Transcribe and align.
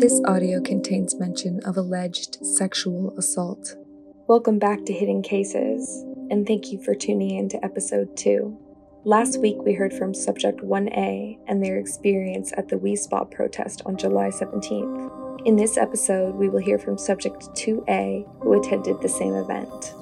This 0.00 0.18
audio 0.24 0.62
contains 0.62 1.20
mention 1.20 1.60
of 1.66 1.76
alleged 1.76 2.38
sexual 2.42 3.12
assault. 3.18 3.76
Welcome 4.28 4.58
back 4.58 4.86
to 4.86 4.94
Hidden 4.94 5.20
Cases, 5.20 6.02
and 6.30 6.46
thank 6.46 6.72
you 6.72 6.82
for 6.82 6.94
tuning 6.94 7.36
in 7.36 7.50
to 7.50 7.62
episode 7.62 8.16
2. 8.16 8.58
Last 9.04 9.38
week, 9.42 9.58
we 9.58 9.74
heard 9.74 9.92
from 9.92 10.14
Subject 10.14 10.60
1A 10.60 11.40
and 11.48 11.62
their 11.62 11.78
experience 11.78 12.50
at 12.56 12.68
the 12.68 12.76
Wi 12.76 12.94
Spa 12.94 13.24
protest 13.24 13.82
on 13.84 13.98
July 13.98 14.30
17th. 14.30 15.42
In 15.44 15.56
this 15.56 15.76
episode, 15.76 16.34
we 16.34 16.48
will 16.48 16.60
hear 16.60 16.78
from 16.78 16.96
Subject 16.96 17.42
2A, 17.52 18.26
who 18.40 18.58
attended 18.58 19.02
the 19.02 19.08
same 19.08 19.34
event. 19.34 19.92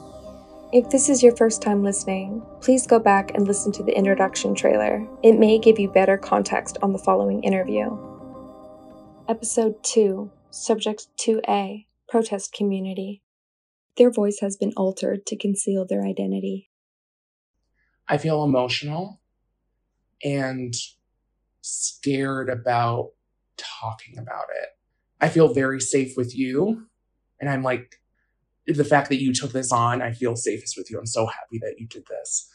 If 0.72 0.90
this 0.90 1.08
is 1.08 1.24
your 1.24 1.34
first 1.34 1.60
time 1.60 1.82
listening, 1.82 2.40
please 2.60 2.86
go 2.86 3.00
back 3.00 3.32
and 3.34 3.48
listen 3.48 3.72
to 3.72 3.82
the 3.82 3.98
introduction 3.98 4.54
trailer. 4.54 5.04
It 5.24 5.40
may 5.40 5.58
give 5.58 5.80
you 5.80 5.90
better 5.90 6.16
context 6.16 6.78
on 6.82 6.92
the 6.92 7.00
following 7.00 7.42
interview. 7.42 7.98
Episode 9.28 9.84
2, 9.84 10.30
Subject 10.48 11.06
2A 11.20 11.84
Protest 12.08 12.50
Community. 12.54 13.22
Their 13.98 14.10
voice 14.10 14.38
has 14.40 14.56
been 14.56 14.72
altered 14.74 15.26
to 15.26 15.36
conceal 15.36 15.84
their 15.86 16.02
identity. 16.02 16.70
I 18.08 18.16
feel 18.16 18.42
emotional 18.42 19.20
and 20.24 20.72
scared 21.60 22.48
about 22.48 23.10
talking 23.58 24.16
about 24.16 24.46
it. 24.62 24.70
I 25.20 25.28
feel 25.28 25.52
very 25.52 25.82
safe 25.82 26.16
with 26.16 26.34
you. 26.34 26.86
And 27.38 27.50
I'm 27.50 27.62
like, 27.62 27.96
the 28.66 28.82
fact 28.82 29.10
that 29.10 29.20
you 29.20 29.34
took 29.34 29.52
this 29.52 29.70
on, 29.70 30.00
I 30.00 30.12
feel 30.12 30.36
safest 30.36 30.78
with 30.78 30.90
you. 30.90 30.98
I'm 30.98 31.04
so 31.04 31.26
happy 31.26 31.58
that 31.58 31.74
you 31.76 31.86
did 31.86 32.06
this. 32.08 32.50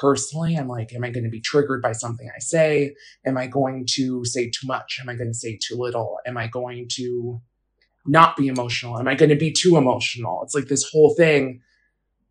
Personally, 0.00 0.56
I'm 0.56 0.68
like, 0.68 0.92
am 0.92 1.04
I 1.04 1.10
going 1.10 1.24
to 1.24 1.30
be 1.30 1.40
triggered 1.40 1.82
by 1.82 1.92
something 1.92 2.28
I 2.34 2.38
say? 2.38 2.94
Am 3.24 3.36
I 3.36 3.46
going 3.46 3.86
to 3.94 4.24
say 4.24 4.50
too 4.50 4.66
much? 4.66 4.98
Am 5.00 5.08
I 5.08 5.14
going 5.14 5.30
to 5.30 5.34
say 5.34 5.58
too 5.62 5.76
little? 5.76 6.18
Am 6.26 6.36
I 6.36 6.48
going 6.48 6.88
to 6.92 7.40
not 8.06 8.36
be 8.36 8.48
emotional? 8.48 8.98
Am 8.98 9.08
I 9.08 9.14
going 9.14 9.30
to 9.30 9.36
be 9.36 9.52
too 9.52 9.76
emotional? 9.76 10.42
It's 10.42 10.54
like 10.54 10.66
this 10.66 10.88
whole 10.90 11.14
thing. 11.14 11.60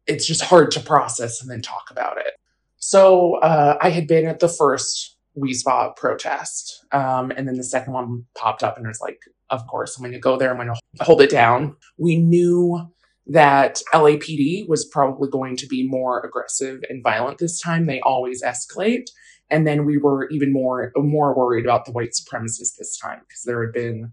It's 0.08 0.28
just 0.28 0.42
hard 0.42 0.72
to 0.72 0.80
process 0.80 1.42
and 1.42 1.50
then 1.50 1.62
talk 1.62 1.90
about 1.90 2.18
it. 2.18 2.34
So 2.78 3.36
uh, 3.36 3.78
I 3.82 3.90
had 3.90 4.08
been 4.08 4.26
at 4.26 4.40
the 4.40 4.50
first 4.50 5.18
Wi 5.36 5.54
Spa 5.54 5.94
protest, 5.94 6.86
um, 6.92 7.32
and 7.32 7.48
then 7.48 7.56
the 7.56 7.64
second 7.64 7.94
one 7.94 8.26
popped 8.36 8.62
up, 8.62 8.78
and 8.78 8.86
it 8.86 8.90
was 8.90 9.02
like, 9.02 9.20
of 9.50 9.66
course, 9.68 9.98
I'm 9.98 10.04
going 10.04 10.12
to 10.12 10.20
go 10.20 10.38
there. 10.38 10.52
I'm 10.52 10.58
going 10.58 10.68
to 10.68 11.04
hold 11.04 11.22
it 11.22 11.30
down. 11.30 11.76
We 11.98 12.18
knew 12.18 12.92
that 13.28 13.82
LAPD 13.94 14.68
was 14.68 14.86
probably 14.86 15.30
going 15.30 15.56
to 15.58 15.68
be 15.68 15.88
more 15.88 16.20
aggressive 16.26 16.82
and 16.90 17.04
violent 17.04 17.38
this 17.38 17.60
time. 17.60 17.86
They 17.86 18.02
always 18.02 18.44
escalate. 18.44 19.06
And 19.50 19.68
then 19.68 19.86
we 19.86 19.98
were 19.98 20.28
even 20.30 20.52
more 20.52 20.92
more 20.96 21.36
worried 21.36 21.66
about 21.66 21.86
the 21.86 21.92
white 21.92 22.12
supremacists 22.12 22.76
this 22.78 22.98
time 22.98 23.20
because 23.28 23.44
there 23.46 23.64
had 23.64 23.74
been 23.74 24.12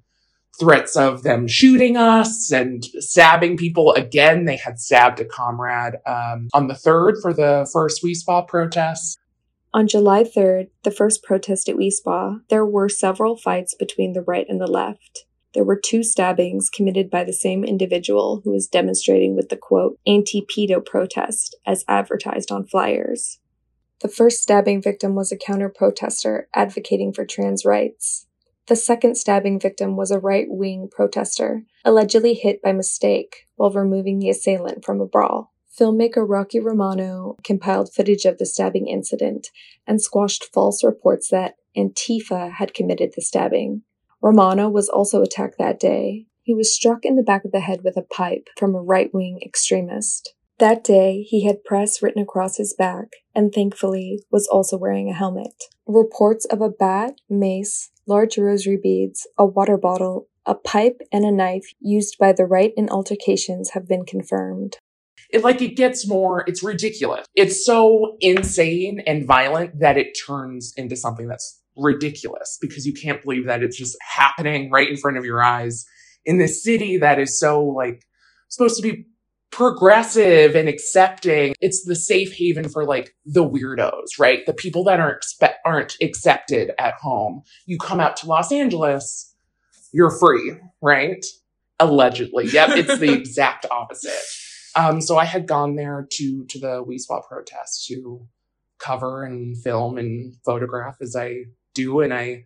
threats 0.59 0.97
of 0.97 1.23
them 1.23 1.49
shooting 1.49 1.97
us 1.97 2.53
and 2.53 2.85
stabbing 2.99 3.57
people. 3.57 3.93
Again, 3.95 4.45
they 4.45 4.57
had 4.57 4.79
stabbed 4.79 5.21
a 5.21 5.25
comrade 5.25 5.95
um, 6.07 6.49
on 6.53 6.67
the 6.67 6.75
third 6.75 7.17
for 7.23 7.33
the 7.33 7.69
first 7.73 8.03
Wi 8.03 8.13
Spa 8.13 8.43
protest. 8.43 9.19
On 9.73 9.87
July 9.87 10.25
3rd, 10.25 10.69
the 10.83 10.91
first 10.91 11.23
protest 11.23 11.69
at 11.69 11.75
Wi 11.75 11.91
Spa, 11.91 12.39
there 12.49 12.67
were 12.67 12.89
several 12.89 13.37
fights 13.37 13.75
between 13.75 14.13
the 14.13 14.23
right 14.23 14.47
and 14.49 14.61
the 14.61 14.67
left. 14.67 15.27
There 15.53 15.65
were 15.65 15.79
two 15.79 16.03
stabbings 16.03 16.71
committed 16.71 17.11
by 17.11 17.25
the 17.25 17.33
same 17.33 17.65
individual 17.65 18.41
who 18.45 18.53
was 18.53 18.69
demonstrating 18.69 19.35
with 19.35 19.49
the 19.49 19.57
quote, 19.57 19.99
anti 20.07 20.43
pedo 20.43 20.85
protest 20.85 21.57
as 21.67 21.85
advertised 21.89 22.53
on 22.53 22.67
flyers. 22.67 23.41
The 24.01 24.09
first 24.09 24.43
stabbing 24.43 24.81
victim 24.81 25.15
was 25.15 25.31
a 25.31 25.37
counter 25.37 25.69
protester 25.69 26.49
advocating 26.55 27.13
for 27.13 27.27
trans 27.27 27.65
rights. 27.65 28.27
The 28.67 28.77
second 28.77 29.17
stabbing 29.17 29.59
victim 29.59 29.97
was 29.97 30.11
a 30.11 30.21
right 30.21 30.47
wing 30.49 30.89
protester, 30.91 31.65
allegedly 31.85 32.35
hit 32.35 32.63
by 32.63 32.73
mistake 32.73 33.49
while 33.57 33.73
removing 33.73 34.21
the 34.21 34.31
assailant 34.31 34.85
from 34.85 35.01
a 35.01 35.07
brawl. 35.07 35.53
Filmmaker 35.77 36.25
Rocky 36.27 36.61
Romano 36.61 37.37
compiled 37.43 37.93
footage 37.93 38.25
of 38.25 38.39
the 38.39 38.47
stabbing 38.47 38.87
incident 38.87 39.49
and 39.87 40.01
squashed 40.01 40.47
false 40.53 40.85
reports 40.85 41.29
that 41.31 41.57
Antifa 41.77 42.53
had 42.53 42.75
committed 42.75 43.13
the 43.15 43.23
stabbing. 43.23 43.83
Romano 44.23 44.69
was 44.69 44.89
also 44.89 45.23
attacked 45.23 45.57
that 45.59 45.81
day. 45.81 46.27
He 46.43 46.55
was 46.55 46.75
struck 46.75 47.05
in 47.05 47.17
the 47.17 47.23
back 47.23 47.45
of 47.45 47.53
the 47.53 47.61
head 47.61 47.81
with 47.83 47.97
a 47.97 48.03
pipe 48.03 48.49
from 48.57 48.75
a 48.75 48.83
right 48.83 49.13
wing 49.13 49.41
extremist. 49.45 50.35
That 50.59 50.85
day, 50.85 51.23
he 51.23 51.47
had 51.47 51.65
press 51.65 52.03
written 52.03 52.23
across 52.23 52.59
his 52.59 52.75
back 52.75 53.09
and 53.35 53.51
thankfully 53.53 54.23
was 54.31 54.47
also 54.47 54.77
wearing 54.77 55.09
a 55.09 55.15
helmet. 55.15 55.55
Reports 55.87 56.45
of 56.45 56.61
a 56.61 56.69
bat, 56.69 57.15
mace, 57.31 57.91
large 58.07 58.37
rosary 58.37 58.79
beads, 58.81 59.27
a 59.39 59.47
water 59.47 59.79
bottle, 59.79 60.29
a 60.45 60.55
pipe, 60.55 61.01
and 61.11 61.25
a 61.25 61.33
knife 61.33 61.73
used 61.81 62.17
by 62.19 62.33
the 62.33 62.45
right 62.45 62.73
in 62.77 62.91
altercations 62.91 63.71
have 63.71 63.89
been 63.89 64.05
confirmed. 64.05 64.77
It 65.31 65.43
like 65.43 65.63
it 65.63 65.77
gets 65.77 66.07
more, 66.07 66.45
it's 66.47 66.63
ridiculous. 66.63 67.25
It's 67.35 67.65
so 67.65 68.17
insane 68.21 69.01
and 69.07 69.27
violent 69.27 69.79
that 69.79 69.97
it 69.97 70.19
turns 70.27 70.75
into 70.77 70.97
something 70.97 71.29
that's 71.29 71.61
ridiculous 71.81 72.59
because 72.61 72.87
you 72.87 72.93
can't 72.93 73.23
believe 73.23 73.47
that 73.47 73.63
it's 73.63 73.77
just 73.79 73.97
happening 74.01 74.71
right 74.71 74.89
in 74.89 74.97
front 74.97 75.17
of 75.17 75.25
your 75.25 75.43
eyes 75.43 75.85
in 76.25 76.39
this 76.39 76.63
city 76.63 76.99
that 76.99 77.19
is 77.19 77.39
so 77.39 77.65
like 77.65 78.05
supposed 78.49 78.77
to 78.77 78.83
be 78.83 79.07
progressive 79.51 80.55
and 80.55 80.69
accepting. 80.69 81.55
It's 81.61 81.85
the 81.85 81.97
safe 81.97 82.35
haven 82.37 82.69
for 82.69 82.85
like 82.85 83.15
the 83.25 83.49
weirdos, 83.49 84.19
right? 84.19 84.45
The 84.47 84.55
people 84.55 84.85
that 84.85 85.01
aren't 85.01 85.23
expe- 85.23 85.55
aren't 85.65 85.97
accepted 86.01 86.73
at 86.79 86.95
home. 86.95 87.43
You 87.67 87.79
come 87.79 88.01
out 88.01 88.17
to 88.19 88.27
Los 88.27 88.53
Angeles, 88.53 89.35
you're 89.93 90.17
free, 90.19 90.57
right? 90.81 91.25
Allegedly. 91.79 92.47
Yep, 92.47 92.71
it's 92.71 92.99
the 92.99 93.13
exact 93.19 93.67
opposite. 93.71 94.13
Um, 94.77 95.01
so 95.01 95.19
I 95.19 95.25
had 95.25 95.47
gone 95.49 95.75
there 95.75 96.07
to 96.13 96.45
to 96.47 96.59
the 96.61 96.77
Wi 96.79 96.99
Spa 96.99 97.21
protest 97.23 97.87
to 97.89 98.27
cover 98.79 99.25
and 99.25 99.57
film 99.63 99.99
and 99.99 100.35
photograph 100.45 100.97
as 101.01 101.17
I 101.17 101.45
do, 101.75 102.01
and 102.01 102.13
I 102.13 102.45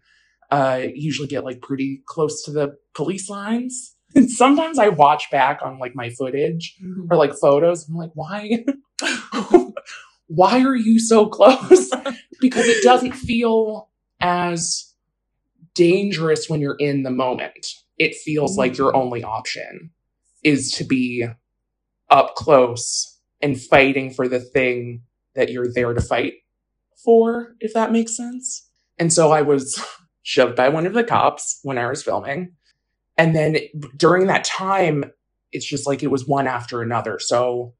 uh, 0.50 0.82
usually 0.94 1.28
get 1.28 1.44
like 1.44 1.60
pretty 1.60 2.02
close 2.06 2.42
to 2.44 2.50
the 2.50 2.76
police 2.94 3.28
lines 3.28 3.94
and 4.14 4.30
sometimes 4.30 4.78
I 4.78 4.88
watch 4.88 5.30
back 5.30 5.60
on 5.62 5.78
like 5.78 5.94
my 5.94 6.10
footage 6.10 6.76
mm-hmm. 6.82 7.06
or 7.10 7.16
like 7.16 7.34
photos. 7.40 7.88
I'm 7.88 7.96
like, 7.96 8.12
why? 8.14 8.64
why 10.28 10.64
are 10.64 10.76
you 10.76 11.00
so 11.00 11.26
close? 11.26 11.90
because 12.40 12.66
it 12.66 12.82
doesn't 12.82 13.12
feel 13.12 13.90
as 14.20 14.92
dangerous 15.74 16.48
when 16.48 16.60
you're 16.60 16.76
in 16.78 17.02
the 17.02 17.10
moment. 17.10 17.66
It 17.98 18.14
feels 18.14 18.52
mm-hmm. 18.52 18.58
like 18.60 18.78
your 18.78 18.92
mm. 18.92 19.02
only 19.02 19.24
option 19.24 19.90
is 20.44 20.70
to 20.72 20.84
be 20.84 21.26
up 22.08 22.34
close 22.36 23.18
and 23.40 23.60
fighting 23.60 24.10
for 24.10 24.28
the 24.28 24.40
thing 24.40 25.02
that 25.34 25.50
you're 25.50 25.72
there 25.72 25.92
to 25.92 26.00
fight 26.00 26.34
for, 27.02 27.56
if 27.58 27.74
that 27.74 27.90
makes 27.90 28.16
sense. 28.16 28.63
And 28.98 29.12
so 29.12 29.32
I 29.32 29.42
was 29.42 29.82
shoved 30.22 30.56
by 30.56 30.68
one 30.68 30.86
of 30.86 30.94
the 30.94 31.04
cops 31.04 31.60
when 31.62 31.78
I 31.78 31.86
was 31.86 32.02
filming. 32.02 32.52
And 33.16 33.34
then 33.34 33.58
during 33.96 34.26
that 34.26 34.44
time, 34.44 35.04
it's 35.52 35.66
just 35.66 35.86
like 35.86 36.02
it 36.02 36.10
was 36.10 36.26
one 36.26 36.46
after 36.46 36.82
another. 36.82 37.18
So 37.20 37.74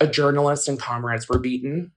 a 0.00 0.06
journalist 0.06 0.68
and 0.68 0.78
comrades 0.78 1.28
were 1.28 1.38
beaten. 1.38 1.92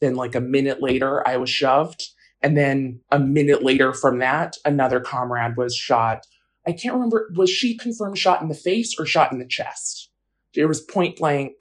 Then, 0.00 0.14
like 0.14 0.34
a 0.34 0.40
minute 0.40 0.80
later, 0.80 1.26
I 1.28 1.36
was 1.36 1.50
shoved. 1.50 2.02
And 2.42 2.56
then 2.56 3.00
a 3.10 3.18
minute 3.18 3.62
later 3.62 3.92
from 3.92 4.18
that, 4.20 4.56
another 4.64 5.00
comrade 5.00 5.56
was 5.56 5.74
shot. 5.76 6.26
I 6.66 6.72
can't 6.72 6.94
remember, 6.94 7.30
was 7.36 7.50
she 7.50 7.76
confirmed 7.76 8.16
shot 8.16 8.40
in 8.40 8.48
the 8.48 8.54
face 8.54 8.94
or 8.98 9.04
shot 9.04 9.32
in 9.32 9.38
the 9.38 9.46
chest? 9.46 10.10
It 10.54 10.66
was 10.66 10.80
point 10.80 11.16
blank, 11.16 11.52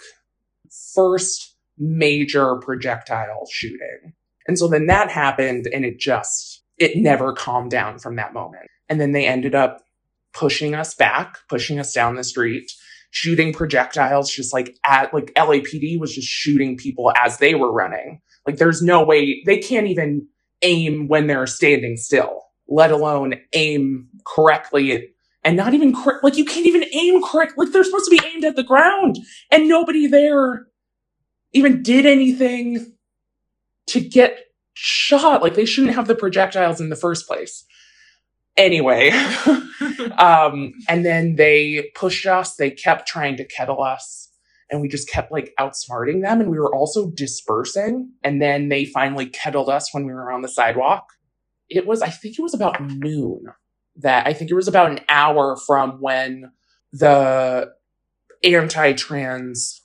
first 0.94 1.56
major 1.78 2.56
projectile 2.58 3.46
shooting. 3.52 4.14
And 4.50 4.58
so 4.58 4.68
then 4.68 4.88
that 4.88 5.12
happened 5.12 5.68
and 5.72 5.86
it 5.86 6.00
just, 6.00 6.64
it 6.80 6.98
never 6.98 7.34
calmed 7.34 7.70
down 7.70 8.00
from 8.00 8.16
that 8.16 8.34
moment. 8.34 8.66
And 8.90 9.00
then 9.00 9.12
they 9.12 9.28
ended 9.28 9.54
up 9.54 9.84
pushing 10.34 10.74
us 10.74 10.96
back, 10.96 11.38
pushing 11.48 11.80
us 11.80 11.94
down 11.94 12.16
the 12.16 12.24
street, 12.24 12.72
shooting 13.12 13.54
projectiles 13.54 14.32
just 14.32 14.52
like 14.52 14.76
at 14.84 15.14
like 15.14 15.32
LAPD 15.36 16.00
was 16.00 16.16
just 16.16 16.28
shooting 16.28 16.78
people 16.78 17.14
as 17.16 17.38
they 17.38 17.54
were 17.54 17.72
running. 17.72 18.22
Like 18.48 18.58
there's 18.58 18.82
no 18.82 19.04
way 19.04 19.44
they 19.46 19.60
can't 19.60 19.86
even 19.86 20.28
aim 20.64 21.08
when 21.08 21.28
they're 21.28 21.46
standing 21.46 21.96
still, 21.96 22.42
let 22.68 22.90
alone 22.90 23.36
aim 23.54 24.08
correctly 24.26 25.10
and 25.44 25.58
not 25.58 25.76
even 25.76 25.94
correct. 25.94 26.24
Like 26.24 26.38
you 26.38 26.46
can't 26.46 26.66
even 26.66 26.86
aim 26.92 27.22
correct. 27.22 27.54
Like 27.56 27.72
they're 27.72 27.84
supposed 27.84 28.10
to 28.10 28.18
be 28.18 28.28
aimed 28.34 28.46
at 28.46 28.56
the 28.56 28.64
ground 28.64 29.20
and 29.52 29.68
nobody 29.68 30.08
there 30.08 30.66
even 31.54 31.84
did 31.84 32.08
anything 32.08 32.96
to 33.90 34.00
get 34.00 34.46
shot. 34.74 35.42
Like 35.42 35.56
they 35.56 35.66
shouldn't 35.66 35.96
have 35.96 36.08
the 36.08 36.16
projectiles 36.16 36.80
in 36.80 36.90
the 36.90 36.96
first 36.96 37.28
place. 37.28 37.66
Anyway, 38.58 39.10
um, 40.18 40.74
and 40.88 41.06
then 41.06 41.36
they 41.36 41.92
pushed 41.96 42.26
us. 42.26 42.56
They 42.56 42.72
kept 42.72 43.08
trying 43.08 43.38
to 43.38 43.46
kettle 43.46 43.82
us. 43.84 44.30
And 44.72 44.82
we 44.82 44.88
just 44.88 45.10
kept 45.10 45.32
like 45.32 45.54
outsmarting 45.60 46.22
them. 46.22 46.42
And 46.42 46.50
we 46.50 46.60
were 46.60 46.74
also 46.74 47.10
dispersing. 47.12 48.12
And 48.24 48.42
then 48.42 48.70
they 48.70 48.86
finally 48.86 49.26
kettled 49.26 49.70
us 49.70 49.94
when 49.94 50.06
we 50.06 50.14
were 50.14 50.32
on 50.32 50.42
the 50.42 50.48
sidewalk. 50.48 51.06
It 51.70 51.88
was, 51.88 52.02
I 52.02 52.10
think 52.10 52.38
it 52.38 52.42
was 52.42 52.54
about 52.54 52.82
noon 52.82 53.46
that 53.96 54.28
I 54.28 54.34
think 54.34 54.52
it 54.52 54.56
was 54.56 54.68
about 54.68 54.92
an 54.92 55.00
hour 55.10 55.58
from 55.58 56.02
when 56.02 56.52
the 56.92 57.72
anti 58.44 58.94
trans 58.94 59.82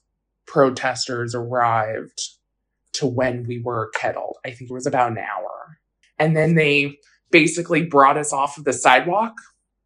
protesters 0.47 1.35
arrived 1.35 2.21
to 2.95 3.07
when 3.07 3.47
we 3.47 3.61
were 3.61 3.91
kettled. 3.95 4.37
I 4.45 4.51
think 4.51 4.71
it 4.71 4.75
was 4.75 4.87
about 4.87 5.13
an 5.13 5.19
hour. 5.19 5.79
And 6.19 6.37
then 6.37 6.55
they 6.55 6.99
basically 7.31 7.85
brought 7.85 8.17
us 8.17 8.33
off 8.33 8.59
of 8.59 8.65
the 8.65 8.73
sidewalk. 8.73 9.35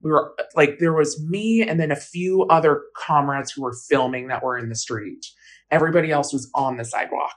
We 0.02 0.10
were 0.10 0.34
like, 0.54 0.78
there 0.78 0.92
was 0.92 1.20
me 1.28 1.62
and 1.62 1.80
then 1.80 1.90
a 1.90 1.96
few 1.96 2.44
other 2.44 2.82
comrades 2.96 3.50
who 3.50 3.62
were 3.62 3.76
filming 3.88 4.28
that 4.28 4.42
were 4.42 4.56
in 4.56 4.68
the 4.68 4.74
street. 4.74 5.26
Everybody 5.70 6.10
else 6.10 6.32
was 6.32 6.50
on 6.54 6.76
the 6.76 6.84
sidewalk. 6.84 7.36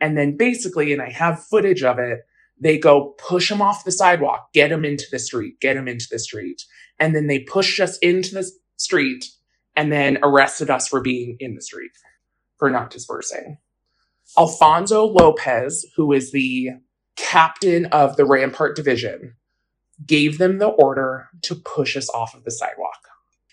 And 0.00 0.18
then 0.18 0.36
basically, 0.36 0.92
and 0.92 1.00
I 1.00 1.10
have 1.10 1.44
footage 1.44 1.82
of 1.82 1.98
it, 1.98 2.20
they 2.60 2.78
go 2.78 3.14
push 3.18 3.50
him 3.50 3.62
off 3.62 3.84
the 3.84 3.92
sidewalk, 3.92 4.52
get 4.52 4.70
him 4.70 4.84
into 4.84 5.06
the 5.10 5.18
street, 5.18 5.60
get 5.60 5.76
him 5.76 5.88
into 5.88 6.06
the 6.10 6.18
street. 6.18 6.62
And 6.98 7.14
then 7.14 7.26
they 7.26 7.40
pushed 7.40 7.80
us 7.80 7.98
into 7.98 8.34
the 8.34 8.48
street 8.76 9.24
and 9.76 9.90
then 9.90 10.18
arrested 10.22 10.70
us 10.70 10.88
for 10.88 11.00
being 11.00 11.36
in 11.40 11.54
the 11.54 11.62
street, 11.62 11.90
for 12.58 12.70
not 12.70 12.90
dispersing. 12.90 13.58
Alfonso 14.38 15.04
Lopez, 15.04 15.86
who 15.96 16.12
is 16.12 16.32
the 16.32 16.70
captain 17.16 17.86
of 17.86 18.16
the 18.16 18.24
Rampart 18.24 18.76
Division, 18.76 19.34
gave 20.04 20.38
them 20.38 20.58
the 20.58 20.68
order 20.68 21.28
to 21.42 21.54
push 21.54 21.96
us 21.96 22.10
off 22.10 22.34
of 22.34 22.44
the 22.44 22.50
sidewalk. 22.50 23.08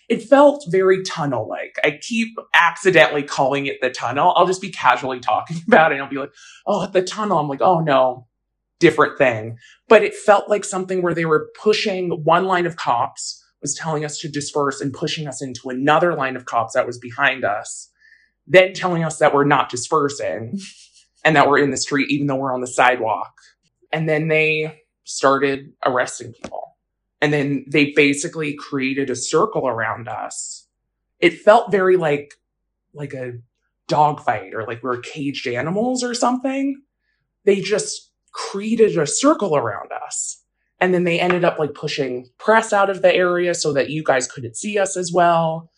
It 0.08 0.22
felt 0.22 0.64
very 0.68 1.02
tunnel 1.04 1.48
like. 1.48 1.78
I 1.84 1.98
keep 2.02 2.36
accidentally 2.52 3.22
calling 3.22 3.66
it 3.66 3.80
the 3.80 3.90
tunnel. 3.90 4.34
I'll 4.36 4.46
just 4.46 4.60
be 4.60 4.70
casually 4.70 5.20
talking 5.20 5.58
about 5.66 5.92
it 5.92 5.96
and 5.96 6.04
I'll 6.04 6.10
be 6.10 6.18
like, 6.18 6.32
oh, 6.66 6.86
the 6.86 7.02
tunnel. 7.02 7.38
I'm 7.38 7.48
like, 7.48 7.62
oh 7.62 7.80
no, 7.80 8.26
different 8.78 9.16
thing. 9.16 9.58
But 9.88 10.02
it 10.02 10.14
felt 10.14 10.50
like 10.50 10.64
something 10.64 11.02
where 11.02 11.14
they 11.14 11.24
were 11.24 11.50
pushing 11.58 12.24
one 12.24 12.44
line 12.44 12.66
of 12.66 12.76
cops 12.76 13.42
was 13.62 13.74
telling 13.74 14.04
us 14.04 14.18
to 14.18 14.28
disperse 14.28 14.80
and 14.80 14.92
pushing 14.92 15.28
us 15.28 15.40
into 15.40 15.70
another 15.70 16.14
line 16.14 16.34
of 16.36 16.44
cops 16.44 16.74
that 16.74 16.86
was 16.86 16.98
behind 16.98 17.44
us, 17.44 17.88
then 18.46 18.72
telling 18.72 19.04
us 19.04 19.18
that 19.18 19.34
we're 19.34 19.44
not 19.44 19.68
dispersing 19.68 20.58
and 21.24 21.36
that 21.36 21.48
we're 21.48 21.58
in 21.58 21.70
the 21.70 21.76
street, 21.76 22.10
even 22.10 22.26
though 22.26 22.36
we're 22.36 22.54
on 22.54 22.60
the 22.60 22.66
sidewalk. 22.66 23.32
And 23.92 24.08
then 24.08 24.28
they 24.28 24.82
started 25.04 25.72
arresting 25.84 26.32
people. 26.32 26.76
And 27.20 27.32
then 27.32 27.64
they 27.68 27.92
basically 27.94 28.54
created 28.54 29.10
a 29.10 29.16
circle 29.16 29.68
around 29.68 30.08
us. 30.08 30.66
It 31.20 31.40
felt 31.40 31.70
very 31.70 31.96
like, 31.96 32.34
like 32.94 33.14
a 33.14 33.34
dogfight 33.86 34.54
or 34.54 34.66
like 34.66 34.82
we 34.82 34.88
we're 34.88 35.00
caged 35.00 35.46
animals 35.46 36.02
or 36.02 36.14
something. 36.14 36.82
They 37.44 37.60
just 37.60 38.10
created 38.32 38.96
a 38.98 39.06
circle 39.06 39.56
around 39.56 39.90
us. 40.06 40.42
And 40.80 40.92
then 40.92 41.04
they 41.04 41.20
ended 41.20 41.44
up 41.44 41.60
like 41.60 41.74
pushing 41.74 42.28
press 42.38 42.72
out 42.72 42.90
of 42.90 43.02
the 43.02 43.14
area 43.14 43.54
so 43.54 43.72
that 43.72 43.90
you 43.90 44.02
guys 44.02 44.26
couldn't 44.26 44.56
see 44.56 44.78
us 44.78 44.96
as 44.96 45.12
well 45.12 45.70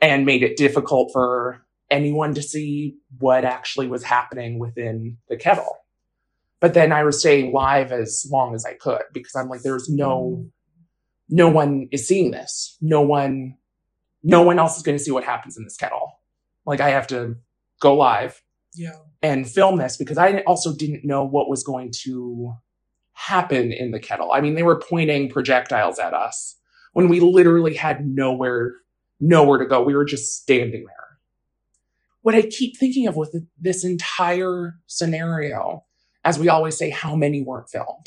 and 0.00 0.24
made 0.24 0.42
it 0.42 0.56
difficult 0.56 1.10
for 1.12 1.66
anyone 1.90 2.34
to 2.34 2.42
see 2.42 2.96
what 3.18 3.44
actually 3.44 3.88
was 3.88 4.04
happening 4.04 4.58
within 4.58 5.16
the 5.28 5.36
kettle. 5.36 5.78
But 6.60 6.74
then 6.74 6.92
I 6.92 7.04
was 7.04 7.20
staying 7.20 7.52
live 7.52 7.92
as 7.92 8.26
long 8.30 8.54
as 8.54 8.64
I 8.64 8.74
could 8.74 9.02
because 9.12 9.34
I'm 9.34 9.48
like, 9.48 9.62
there's 9.62 9.88
no, 9.88 10.46
no 11.28 11.48
one 11.48 11.88
is 11.92 12.06
seeing 12.06 12.30
this. 12.30 12.76
No 12.80 13.00
one, 13.00 13.56
no 14.22 14.42
one 14.42 14.58
else 14.58 14.76
is 14.76 14.82
going 14.82 14.98
to 14.98 15.02
see 15.02 15.12
what 15.12 15.24
happens 15.24 15.56
in 15.56 15.64
this 15.64 15.76
kettle. 15.76 16.18
Like 16.66 16.80
I 16.80 16.90
have 16.90 17.06
to 17.08 17.36
go 17.80 17.94
live 17.94 18.42
yeah. 18.74 18.96
and 19.22 19.48
film 19.48 19.78
this 19.78 19.96
because 19.96 20.18
I 20.18 20.40
also 20.40 20.74
didn't 20.74 21.04
know 21.04 21.24
what 21.24 21.48
was 21.48 21.62
going 21.62 21.92
to 22.02 22.54
happen 23.12 23.72
in 23.72 23.92
the 23.92 24.00
kettle. 24.00 24.32
I 24.32 24.40
mean, 24.40 24.54
they 24.54 24.62
were 24.62 24.80
pointing 24.80 25.28
projectiles 25.28 25.98
at 25.98 26.14
us 26.14 26.56
when 26.92 27.08
we 27.08 27.20
literally 27.20 27.74
had 27.74 28.06
nowhere, 28.06 28.74
nowhere 29.20 29.58
to 29.58 29.66
go. 29.66 29.82
We 29.82 29.94
were 29.94 30.04
just 30.04 30.40
standing 30.40 30.84
there. 30.86 31.07
What 32.22 32.34
I 32.34 32.42
keep 32.42 32.76
thinking 32.76 33.06
of 33.06 33.16
with 33.16 33.34
this 33.58 33.84
entire 33.84 34.74
scenario 34.86 35.84
as 36.24 36.38
we 36.38 36.48
always 36.48 36.76
say, 36.76 36.90
how 36.90 37.16
many 37.16 37.42
weren't 37.42 37.70
filmed? 37.70 38.06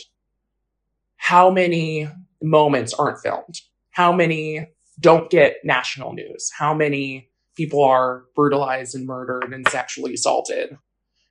How 1.15 1.49
many 1.49 2.07
moments 2.41 2.93
aren't 2.93 3.19
filmed? 3.19 3.55
How 3.91 4.11
many 4.11 4.67
don't 4.99 5.29
get 5.29 5.57
national 5.63 6.13
news? 6.13 6.51
How 6.55 6.73
many 6.73 7.29
people 7.55 7.83
are 7.83 8.25
brutalized 8.35 8.95
and 8.95 9.07
murdered 9.07 9.53
and 9.53 9.67
sexually 9.67 10.13
assaulted? 10.13 10.77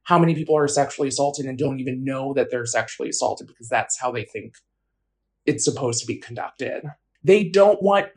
How 0.02 0.18
many 0.18 0.34
people 0.34 0.56
are 0.56 0.66
sexually 0.66 1.08
assaulted 1.08 1.46
and 1.46 1.58
don't 1.58 1.80
even 1.80 2.04
know 2.04 2.34
that 2.34 2.50
they're 2.50 2.66
sexually 2.66 3.10
assaulted 3.10 3.46
because 3.46 3.68
that's 3.68 4.00
how 4.00 4.10
they 4.10 4.24
think 4.24 4.54
it's 5.46 5.64
supposed 5.64 6.00
to 6.00 6.06
be 6.06 6.16
conducted? 6.16 6.82
They 7.22 7.44
don't 7.44 7.82
want 7.82 8.08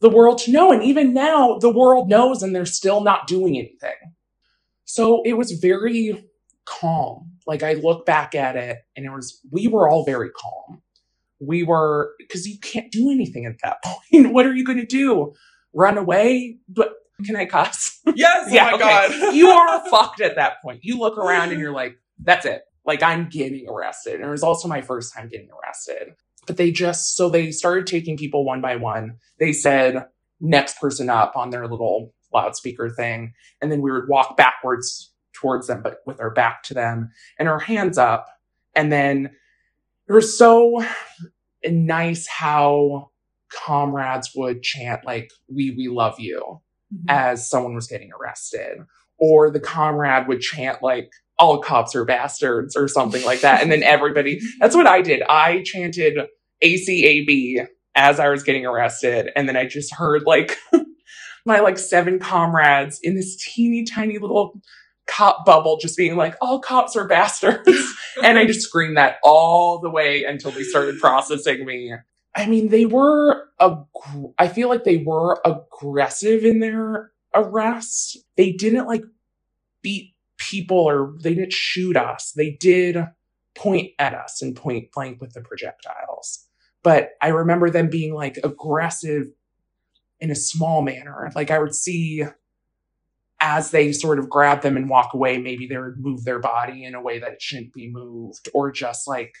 the 0.00 0.10
world 0.10 0.38
to 0.38 0.52
know. 0.52 0.72
And 0.72 0.82
even 0.82 1.12
now, 1.12 1.58
the 1.58 1.72
world 1.72 2.08
knows 2.08 2.42
and 2.42 2.54
they're 2.54 2.66
still 2.66 3.02
not 3.02 3.26
doing 3.26 3.56
anything. 3.56 4.14
So 4.84 5.22
it 5.24 5.34
was 5.36 5.52
very 5.52 6.24
calm. 6.64 7.32
Like 7.46 7.62
I 7.62 7.74
look 7.74 8.06
back 8.06 8.34
at 8.34 8.56
it 8.56 8.78
and 8.96 9.06
it 9.06 9.10
was, 9.10 9.40
we 9.50 9.68
were 9.68 9.88
all 9.88 10.04
very 10.04 10.30
calm. 10.30 10.82
We 11.40 11.62
were, 11.62 12.12
because 12.18 12.46
you 12.46 12.58
can't 12.58 12.90
do 12.90 13.10
anything 13.10 13.46
at 13.46 13.56
that 13.62 13.82
point. 13.84 14.32
what 14.32 14.46
are 14.46 14.54
you 14.54 14.64
going 14.64 14.78
to 14.78 14.86
do? 14.86 15.34
Run 15.72 15.98
away? 15.98 16.58
But 16.68 16.94
can 17.24 17.36
I 17.36 17.46
cuss? 17.46 18.00
Yes. 18.14 18.46
Oh 18.50 18.54
yeah, 18.54 18.70
oh 18.72 18.78
my 18.78 19.06
okay. 19.06 19.20
God. 19.20 19.34
you 19.34 19.48
are 19.48 19.90
fucked 19.90 20.20
at 20.20 20.36
that 20.36 20.62
point. 20.62 20.80
You 20.82 20.98
look 20.98 21.18
around 21.18 21.50
and 21.50 21.60
you're 21.60 21.72
like, 21.72 21.96
that's 22.18 22.46
it. 22.46 22.62
Like 22.86 23.02
I'm 23.02 23.28
getting 23.28 23.68
arrested. 23.68 24.14
And 24.14 24.24
it 24.24 24.30
was 24.30 24.42
also 24.42 24.66
my 24.66 24.80
first 24.80 25.14
time 25.14 25.28
getting 25.28 25.50
arrested. 25.52 26.14
But 26.48 26.56
they 26.56 26.72
just, 26.72 27.14
so 27.14 27.30
they 27.30 27.52
started 27.52 27.86
taking 27.86 28.16
people 28.16 28.44
one 28.44 28.60
by 28.60 28.74
one. 28.74 29.18
They 29.38 29.52
said, 29.52 30.06
next 30.40 30.80
person 30.80 31.08
up 31.08 31.36
on 31.36 31.50
their 31.50 31.68
little 31.68 32.12
loudspeaker 32.34 32.90
thing. 32.90 33.34
And 33.62 33.70
then 33.70 33.80
we 33.80 33.92
would 33.92 34.08
walk 34.08 34.36
backwards 34.36 35.12
towards 35.32 35.68
them, 35.68 35.82
but 35.82 35.98
with 36.06 36.20
our 36.20 36.30
back 36.30 36.64
to 36.64 36.74
them 36.74 37.10
and 37.38 37.48
our 37.48 37.60
hands 37.60 37.98
up. 37.98 38.26
And 38.74 38.90
then 38.90 39.30
it 40.08 40.12
was 40.12 40.36
so 40.36 40.84
nice 41.64 42.26
how 42.26 43.10
comrades 43.52 44.32
would 44.34 44.62
chant 44.62 45.04
like, 45.04 45.30
we, 45.48 45.70
we 45.76 45.86
love 45.86 46.18
you 46.18 46.60
Mm-hmm. 46.90 47.10
as 47.10 47.50
someone 47.50 47.74
was 47.74 47.86
getting 47.86 48.10
arrested. 48.18 48.78
Or 49.18 49.50
the 49.50 49.60
comrade 49.60 50.26
would 50.26 50.40
chant 50.40 50.82
like, 50.82 51.10
all 51.38 51.58
cops 51.58 51.94
are 51.94 52.06
bastards 52.06 52.74
or 52.74 52.88
something 52.88 53.22
like 53.26 53.42
that. 53.42 53.60
And 53.60 53.70
then 53.70 53.82
everybody, 53.82 54.40
that's 54.58 54.74
what 54.74 54.86
I 54.86 55.02
did. 55.02 55.22
I 55.28 55.62
chanted 55.66 56.16
ACAB 56.62 57.66
as 57.94 58.20
I 58.20 58.28
was 58.28 58.42
getting 58.42 58.66
arrested. 58.66 59.30
And 59.34 59.48
then 59.48 59.56
I 59.56 59.66
just 59.66 59.94
heard 59.94 60.22
like 60.24 60.56
my 61.44 61.60
like 61.60 61.78
seven 61.78 62.18
comrades 62.18 63.00
in 63.02 63.16
this 63.16 63.36
teeny 63.36 63.84
tiny 63.84 64.18
little 64.18 64.60
cop 65.06 65.44
bubble 65.44 65.78
just 65.78 65.96
being 65.96 66.16
like, 66.16 66.36
all 66.40 66.60
cops 66.60 66.94
are 66.96 67.08
bastards. 67.08 67.68
and 68.22 68.38
I 68.38 68.46
just 68.46 68.62
screamed 68.62 68.96
that 68.96 69.16
all 69.24 69.80
the 69.80 69.90
way 69.90 70.24
until 70.24 70.50
they 70.50 70.62
started 70.62 71.00
processing 71.00 71.64
me. 71.64 71.94
I 72.36 72.46
mean, 72.46 72.68
they 72.68 72.86
were, 72.86 73.48
ag- 73.58 74.32
I 74.38 74.48
feel 74.48 74.68
like 74.68 74.84
they 74.84 74.98
were 74.98 75.40
aggressive 75.44 76.44
in 76.44 76.60
their 76.60 77.10
arrests. 77.34 78.16
They 78.36 78.52
didn't 78.52 78.86
like 78.86 79.02
beat 79.82 80.14
people 80.36 80.78
or 80.78 81.14
they 81.20 81.34
didn't 81.34 81.52
shoot 81.52 81.96
us. 81.96 82.32
They 82.32 82.50
did 82.50 82.98
point 83.56 83.90
at 83.98 84.14
us 84.14 84.40
and 84.40 84.54
point 84.54 84.92
blank 84.92 85.20
with 85.20 85.32
the 85.32 85.40
projectiles. 85.40 86.47
But 86.82 87.10
I 87.20 87.28
remember 87.28 87.70
them 87.70 87.90
being 87.90 88.14
like 88.14 88.38
aggressive 88.42 89.26
in 90.20 90.30
a 90.30 90.36
small 90.36 90.82
manner. 90.82 91.30
Like 91.34 91.50
I 91.50 91.58
would 91.58 91.74
see 91.74 92.24
as 93.40 93.70
they 93.70 93.92
sort 93.92 94.18
of 94.18 94.28
grab 94.28 94.62
them 94.62 94.76
and 94.76 94.88
walk 94.88 95.14
away, 95.14 95.38
maybe 95.38 95.66
they 95.66 95.78
would 95.78 95.98
move 95.98 96.24
their 96.24 96.40
body 96.40 96.84
in 96.84 96.94
a 96.94 97.02
way 97.02 97.18
that 97.18 97.32
it 97.32 97.42
shouldn't 97.42 97.72
be 97.72 97.90
moved, 97.90 98.48
or 98.52 98.72
just 98.72 99.06
like 99.06 99.32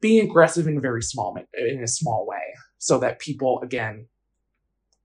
being 0.00 0.24
aggressive 0.24 0.66
in 0.66 0.76
a 0.76 0.80
very 0.80 1.02
small 1.02 1.36
in 1.54 1.82
a 1.82 1.88
small 1.88 2.26
way, 2.26 2.54
so 2.78 2.98
that 2.98 3.20
people 3.20 3.60
again 3.62 4.06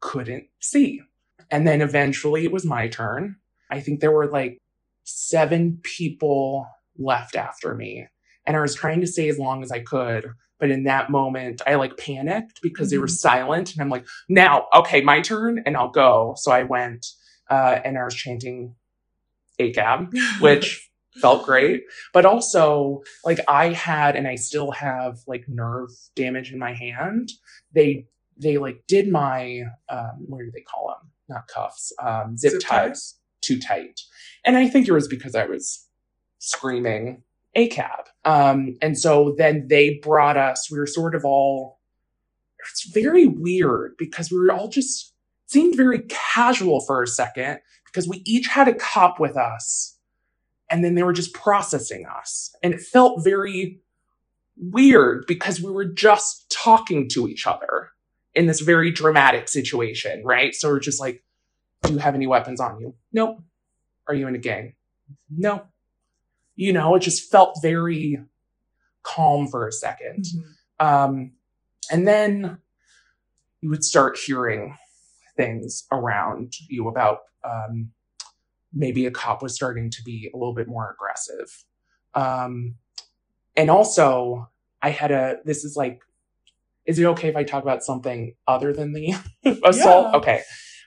couldn't 0.02 0.46
see. 0.60 1.02
And 1.50 1.68
then 1.68 1.82
eventually 1.82 2.44
it 2.44 2.52
was 2.52 2.66
my 2.66 2.88
turn. 2.88 3.38
I 3.70 3.80
think 3.80 4.00
there 4.00 4.12
were 4.12 4.28
like 4.28 4.60
seven 5.04 5.80
people 5.84 6.68
left 6.98 7.36
after 7.36 7.76
me, 7.76 8.08
and 8.46 8.58
I 8.58 8.62
was 8.62 8.76
trying 8.76 9.00
to 9.02 9.08
stay 9.08 9.30
as 9.30 9.40
long 9.40 9.64
as 9.64 9.72
I 9.72 9.80
could. 9.80 10.32
But 10.64 10.72
in 10.72 10.86
that 10.86 11.10
moment, 11.10 11.62
I 11.68 11.76
like 11.76 11.98
panicked 11.98 12.62
because 12.62 12.90
they 12.90 12.98
were 12.98 13.10
silent, 13.10 13.74
and 13.74 13.82
I'm 13.82 13.90
like, 13.90 14.06
"Now, 14.30 14.68
okay, 14.74 15.02
my 15.02 15.20
turn, 15.20 15.62
and 15.66 15.76
I'll 15.76 15.90
go." 15.90 16.36
So 16.38 16.54
I 16.54 16.64
went 16.64 17.06
uh, 17.50 17.80
and 17.84 17.98
I 17.98 18.06
was 18.06 18.16
chanting 18.16 18.74
ACAB, 19.60 20.14
which 20.40 20.90
felt 21.16 21.46
great. 21.46 21.84
But 22.14 22.26
also, 22.26 23.02
like 23.26 23.42
I 23.50 23.74
had 23.74 24.16
and 24.16 24.26
I 24.26 24.36
still 24.36 24.72
have 24.72 25.20
like 25.28 25.50
nerve 25.50 25.90
damage 26.16 26.54
in 26.54 26.60
my 26.60 26.74
hand. 26.74 27.34
They 27.74 28.08
they 28.38 28.58
like 28.58 28.84
did 28.88 29.12
my 29.12 29.64
um, 29.90 30.28
what 30.28 30.40
do 30.40 30.52
they 30.54 30.62
call 30.62 30.88
them? 30.88 31.12
Not 31.28 31.50
cuffs, 31.50 31.92
um, 32.02 32.38
zip, 32.38 32.52
Zip 32.54 32.62
ties 32.62 33.16
too 33.42 33.60
tight. 33.60 34.00
And 34.46 34.56
I 34.56 34.70
think 34.70 34.88
it 34.88 34.94
was 34.94 35.10
because 35.10 35.36
I 35.36 35.46
was 35.46 35.90
screaming 36.40 37.24
ACAB. 37.56 38.06
Um, 38.26 38.76
and 38.82 38.98
so 38.98 39.36
then 39.38 39.68
they 39.68 40.00
brought 40.02 40.38
us. 40.38 40.70
We 40.72 40.80
were 40.80 40.88
sort 40.88 41.16
of 41.16 41.26
all 41.26 41.80
it's 42.72 42.90
very 42.90 43.28
weird 43.28 43.96
because 43.98 44.32
we 44.32 44.38
were 44.38 44.52
all 44.52 44.70
just 44.70 45.14
seemed 45.48 45.76
very 45.76 46.04
casual 46.10 46.82
for 46.82 47.04
a 47.04 47.08
second 47.08 47.60
because 47.86 48.08
we 48.08 48.22
each 48.26 48.48
had 48.48 48.68
a 48.68 48.74
cop 48.74 49.20
with 49.20 49.38
us 49.38 49.98
and 50.70 50.84
then 50.84 50.96
they 50.96 51.04
were 51.04 51.14
just 51.14 51.34
processing 51.34 52.06
us. 52.06 52.56
And 52.64 52.74
it 52.74 52.82
felt 52.82 53.24
very 53.24 53.82
weird 54.58 55.26
because 55.28 55.62
we 55.62 55.72
were 55.72 55.86
just 55.86 56.50
talking 56.50 57.10
to 57.10 57.28
each 57.28 57.46
other 57.46 57.90
in 58.34 58.48
this 58.48 58.62
very 58.62 58.92
dramatic 58.92 59.48
situation, 59.48 60.24
right? 60.24 60.56
So 60.56 60.70
we're 60.70 60.80
just 60.80 61.00
like, 61.00 61.24
do 61.84 61.94
you 61.94 62.00
have 62.00 62.16
any 62.16 62.28
weapons 62.28 62.60
on 62.60 62.80
you? 62.80 62.96
Nope. 63.12 63.44
Are 64.08 64.16
you 64.16 64.28
in 64.28 64.36
a 64.36 64.40
gang? 64.40 64.74
No. 65.30 65.64
You 66.56 66.74
know, 66.74 66.96
it 66.96 67.02
just 67.02 67.32
felt 67.32 67.58
very 67.62 68.20
calm 69.04 69.48
for 69.48 69.68
a 69.68 69.72
2nd 69.72 70.20
mm-hmm. 70.20 70.42
Um, 70.80 71.34
and 71.92 72.08
then 72.08 72.58
you 73.62 73.70
would 73.70 73.84
start 73.84 74.18
hearing 74.18 74.76
things 75.38 75.86
around 75.92 76.54
you 76.68 76.88
about 76.88 77.20
um, 77.44 77.92
maybe 78.74 79.06
a 79.06 79.12
cop 79.12 79.42
was 79.42 79.56
starting 79.56 79.90
to 79.92 80.04
be 80.04 80.30
a 80.34 80.38
little 80.38 80.54
bit 80.54 80.68
more 80.68 80.94
aggressive. 80.94 81.64
Um, 82.16 82.76
and 83.56 83.70
also, 83.70 84.50
I 84.82 84.90
had 84.90 85.12
a, 85.12 85.38
this 85.46 85.64
is 85.64 85.78
like, 85.78 86.02
is 86.86 87.00
it 87.00 87.06
okay 87.06 87.30
if 87.30 87.36
I 87.36 87.44
talk 87.44 87.64
about 87.64 87.84
something 87.84 88.36
other 88.48 88.74
than 88.74 88.94
the 88.94 89.14
assault? 89.64 90.10
Yeah. 90.12 90.18
Okay. 90.18 90.42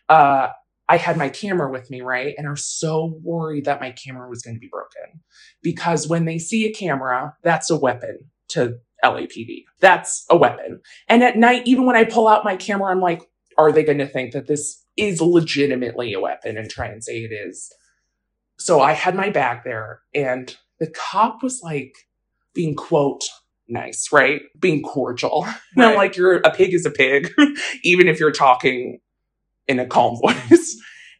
Uh, 0.09 0.49
I 0.89 0.99
had 0.99 1.17
my 1.17 1.29
camera 1.29 1.71
with 1.71 1.91
me, 1.91 2.01
right? 2.01 2.35
And 2.39 2.47
are 2.47 2.57
so 2.57 3.19
worried 3.23 3.65
that 3.65 3.81
my 3.81 3.91
camera 3.91 4.29
was 4.29 4.43
going 4.43 4.55
to 4.55 4.61
be 4.61 4.71
broken 4.71 5.21
because 5.63 6.09
when 6.09 6.25
they 6.25 6.39
see 6.39 6.65
a 6.67 6.73
camera, 6.73 7.35
that's 7.43 7.71
a 7.71 7.77
weapon 7.77 8.31
to 8.49 8.79
LAPD. 9.05 9.65
That's 9.81 10.25
a 10.31 10.37
weapon. 10.37 10.81
And 11.09 11.23
at 11.23 11.37
night, 11.37 11.63
even 11.67 11.87
when 11.87 11.97
I 11.97 12.05
pull 12.05 12.29
out 12.29 12.45
my 12.45 12.57
camera, 12.57 12.91
I'm 12.91 13.01
like, 13.01 13.23
are 13.59 13.73
they 13.73 13.83
going 13.83 13.99
to 13.99 14.07
think 14.07 14.33
that 14.33 14.47
this 14.47 14.85
is 14.97 15.21
legitimately 15.21 16.13
a 16.13 16.21
weapon 16.21 16.57
and 16.57 16.71
try 16.71 16.87
and 16.87 17.03
say 17.03 17.19
it 17.19 17.33
is? 17.33 17.73
So 18.59 18.81
I 18.81 18.93
had 18.93 19.15
my 19.15 19.31
bag 19.31 19.61
there 19.65 20.01
and 20.15 20.57
the 20.79 20.87
cop 20.87 21.43
was 21.43 21.61
like 21.63 21.95
being 22.55 22.75
quote 22.75 23.25
nice, 23.69 24.13
right? 24.13 24.43
Being 24.59 24.83
cordial. 24.83 25.43
Right. 25.43 25.57
And 25.77 25.85
I'm 25.85 25.97
like, 25.97 26.17
you're 26.17 26.37
a 26.37 26.51
pig 26.51 26.73
is 26.73 26.87
a 26.87 26.91
pig, 26.91 27.33
even 27.83 28.09
if 28.09 28.21
you're 28.21 28.33
talking 28.33 29.01
in 29.69 29.79
a 29.79 29.87
calm 29.87 30.17
voice. 30.23 30.77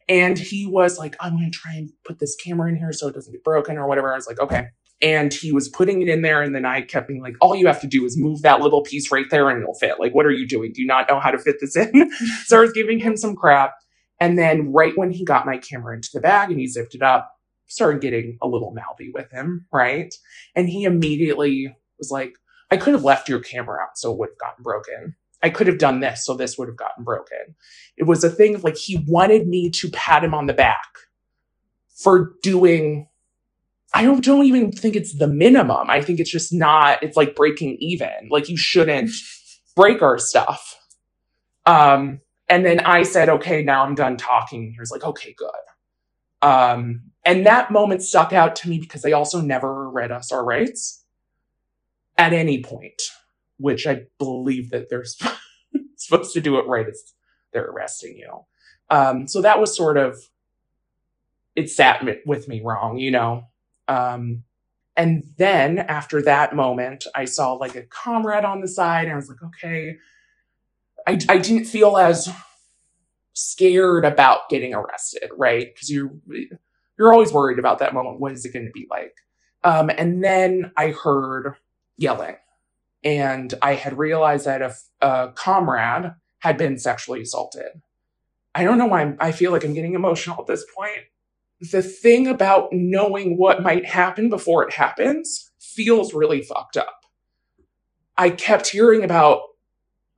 And 0.09 0.37
he 0.37 0.65
was 0.65 0.97
like, 0.97 1.15
I'm 1.19 1.33
going 1.33 1.51
to 1.51 1.57
try 1.57 1.73
and 1.73 1.91
put 2.05 2.19
this 2.19 2.35
camera 2.35 2.69
in 2.69 2.77
here 2.77 2.93
so 2.93 3.07
it 3.07 3.13
doesn't 3.13 3.33
get 3.33 3.43
broken 3.43 3.77
or 3.77 3.87
whatever. 3.87 4.13
I 4.13 4.15
was 4.15 4.27
like, 4.27 4.39
okay. 4.39 4.67
And 5.01 5.33
he 5.33 5.51
was 5.51 5.69
putting 5.69 6.01
it 6.01 6.07
in 6.07 6.21
there. 6.21 6.41
And 6.41 6.55
then 6.55 6.65
I 6.65 6.81
kept 6.81 7.07
being 7.07 7.21
like, 7.21 7.35
all 7.41 7.55
you 7.55 7.67
have 7.67 7.81
to 7.81 7.87
do 7.87 8.05
is 8.05 8.17
move 8.17 8.41
that 8.41 8.61
little 8.61 8.81
piece 8.81 9.11
right 9.11 9.25
there 9.29 9.49
and 9.49 9.61
it'll 9.61 9.75
fit. 9.75 9.99
Like, 9.99 10.15
what 10.15 10.25
are 10.25 10.31
you 10.31 10.47
doing? 10.47 10.71
Do 10.73 10.81
you 10.81 10.87
not 10.87 11.07
know 11.09 11.19
how 11.19 11.29
to 11.29 11.37
fit 11.37 11.57
this 11.59 11.75
in? 11.75 12.09
so 12.45 12.57
I 12.57 12.61
was 12.61 12.71
giving 12.71 12.99
him 12.99 13.17
some 13.17 13.35
crap. 13.35 13.73
And 14.19 14.39
then 14.39 14.71
right 14.71 14.93
when 14.95 15.11
he 15.11 15.23
got 15.23 15.45
my 15.45 15.57
camera 15.57 15.95
into 15.95 16.09
the 16.13 16.21
bag 16.21 16.49
and 16.49 16.59
he 16.59 16.67
zipped 16.67 16.95
it 16.95 17.03
up, 17.03 17.31
started 17.67 18.01
getting 18.01 18.37
a 18.41 18.47
little 18.47 18.73
mouthy 18.73 19.11
with 19.13 19.29
him, 19.29 19.67
right? 19.71 20.13
And 20.55 20.69
he 20.69 20.85
immediately 20.85 21.75
was 21.99 22.09
like, 22.09 22.33
I 22.71 22.77
could 22.77 22.93
have 22.93 23.03
left 23.03 23.29
your 23.29 23.39
camera 23.39 23.81
out 23.81 23.97
so 23.97 24.11
it 24.11 24.17
would 24.17 24.29
have 24.29 24.39
gotten 24.39 24.63
broken. 24.63 25.15
I 25.43 25.49
could 25.49 25.67
have 25.67 25.77
done 25.77 25.99
this 25.99 26.25
so 26.25 26.33
this 26.33 26.57
would 26.57 26.67
have 26.67 26.77
gotten 26.77 27.03
broken. 27.03 27.55
It 27.95 28.03
was 28.03 28.23
a 28.23 28.29
thing 28.29 28.55
of 28.55 28.63
like 28.63 28.77
he 28.77 29.03
wanted 29.07 29.47
me 29.47 29.69
to 29.71 29.89
pat 29.91 30.23
him 30.23 30.33
on 30.33 30.47
the 30.47 30.53
back 30.53 30.87
for 31.95 32.33
doing 32.41 33.07
I 33.93 34.03
don't 34.03 34.23
don't 34.23 34.45
even 34.45 34.71
think 34.71 34.95
it's 34.95 35.17
the 35.17 35.27
minimum. 35.27 35.89
I 35.89 36.01
think 36.01 36.19
it's 36.19 36.31
just 36.31 36.53
not 36.53 37.01
it's 37.01 37.17
like 37.17 37.35
breaking 37.35 37.77
even. 37.79 38.29
Like 38.29 38.49
you 38.49 38.57
shouldn't 38.57 39.11
break 39.75 40.01
our 40.01 40.17
stuff. 40.17 40.75
Um 41.65 42.21
and 42.49 42.65
then 42.65 42.79
I 42.79 43.03
said, 43.03 43.29
okay, 43.29 43.61
now 43.61 43.83
I'm 43.83 43.95
done 43.95 44.17
talking. 44.17 44.71
He 44.71 44.79
was 44.79 44.91
like, 44.91 45.03
okay, 45.03 45.35
good. 45.37 45.49
Um, 46.41 47.01
and 47.25 47.45
that 47.45 47.71
moment 47.71 48.03
stuck 48.03 48.31
out 48.31 48.55
to 48.57 48.69
me 48.69 48.79
because 48.79 49.01
they 49.01 49.13
also 49.13 49.41
never 49.41 49.89
read 49.89 50.11
us 50.11 50.31
our 50.31 50.45
rights 50.45 51.03
at 52.17 52.33
any 52.33 52.63
point, 52.63 53.01
which 53.57 53.87
I 53.87 54.03
believe 54.17 54.69
that 54.71 54.89
they're 54.89 55.05
supposed 55.95 56.33
to 56.33 56.41
do 56.41 56.57
it 56.57 56.67
right 56.67 56.87
as 56.87 57.13
they're 57.53 57.65
arresting 57.65 58.17
you. 58.17 58.45
Um, 58.89 59.27
so 59.27 59.41
that 59.41 59.59
was 59.59 59.75
sort 59.75 59.97
of, 59.97 60.17
it 61.55 61.69
sat 61.69 62.05
with 62.25 62.47
me 62.47 62.61
wrong, 62.63 62.97
you 62.97 63.11
know? 63.11 63.45
Um, 63.87 64.43
and 64.95 65.23
then 65.37 65.79
after 65.79 66.21
that 66.23 66.55
moment, 66.55 67.05
I 67.15 67.25
saw 67.25 67.53
like 67.53 67.75
a 67.75 67.83
comrade 67.83 68.45
on 68.45 68.61
the 68.61 68.67
side 68.67 69.05
and 69.05 69.13
I 69.13 69.15
was 69.15 69.29
like, 69.29 69.43
okay, 69.43 69.97
I, 71.05 71.19
I 71.29 71.37
didn't 71.37 71.65
feel 71.65 71.97
as 71.97 72.29
scared 73.33 74.03
about 74.03 74.49
getting 74.49 74.73
arrested, 74.73 75.29
right? 75.37 75.73
Because 75.73 75.89
you 75.89 76.19
you're 76.97 77.13
always 77.13 77.31
worried 77.31 77.59
about 77.59 77.79
that 77.79 77.93
moment. 77.93 78.19
What 78.19 78.31
is 78.31 78.43
it 78.43 78.53
going 78.53 78.65
to 78.65 78.71
be 78.71 78.87
like? 78.89 79.13
Um, 79.63 79.89
and 79.89 80.23
then 80.23 80.71
I 80.75 80.89
heard 80.89 81.53
yelling, 81.97 82.35
and 83.03 83.53
I 83.61 83.73
had 83.75 83.97
realized 83.97 84.45
that 84.45 84.61
a, 84.61 84.73
a 85.01 85.31
comrade 85.33 86.13
had 86.39 86.57
been 86.57 86.77
sexually 86.77 87.21
assaulted. 87.21 87.81
I 88.53 88.63
don't 88.63 88.77
know 88.77 88.87
why 88.87 89.01
I'm, 89.01 89.17
I 89.19 89.31
feel 89.31 89.51
like 89.51 89.63
I'm 89.63 89.73
getting 89.73 89.93
emotional 89.93 90.39
at 90.39 90.47
this 90.47 90.65
point. 90.75 91.05
The 91.59 91.81
thing 91.81 92.27
about 92.27 92.69
knowing 92.71 93.37
what 93.37 93.63
might 93.63 93.85
happen 93.85 94.29
before 94.29 94.67
it 94.67 94.73
happens 94.73 95.51
feels 95.59 96.13
really 96.13 96.41
fucked 96.41 96.77
up. 96.77 97.01
I 98.17 98.31
kept 98.31 98.67
hearing 98.67 99.03
about 99.03 99.41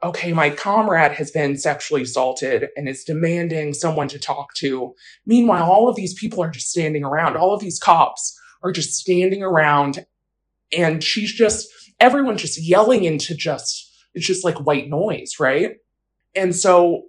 okay, 0.02 0.32
my 0.32 0.50
comrade 0.50 1.12
has 1.12 1.30
been 1.30 1.58
sexually 1.58 2.04
assaulted 2.04 2.70
and 2.78 2.88
is 2.88 3.04
demanding 3.04 3.74
someone 3.74 4.08
to 4.08 4.18
talk 4.18 4.54
to. 4.54 4.94
Meanwhile, 5.26 5.70
all 5.70 5.90
of 5.90 5.96
these 5.96 6.14
people 6.14 6.42
are 6.42 6.50
just 6.50 6.70
standing 6.70 7.04
around. 7.04 7.36
All 7.36 7.54
of 7.54 7.60
these 7.60 7.80
cops 7.80 8.40
are 8.64 8.72
just 8.72 8.94
standing 8.94 9.44
around 9.44 10.06
and 10.72 11.04
she's 11.04 11.34
just, 11.34 11.68
everyone's 12.00 12.42
just 12.42 12.62
yelling 12.62 13.04
into 13.04 13.36
just, 13.36 13.92
it's 14.14 14.26
just 14.26 14.46
like 14.46 14.66
white 14.66 14.90
noise, 14.90 15.34
right? 15.40 15.76
And 16.36 16.56
so 16.56 17.04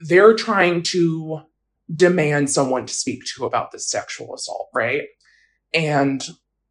they're 0.00 0.34
trying 0.34 0.82
to 0.82 1.40
demand 1.94 2.50
someone 2.50 2.86
to 2.86 2.94
speak 2.94 3.22
to 3.36 3.44
about 3.44 3.72
this 3.72 3.90
sexual 3.90 4.34
assault, 4.34 4.68
right? 4.74 5.04
And 5.72 6.26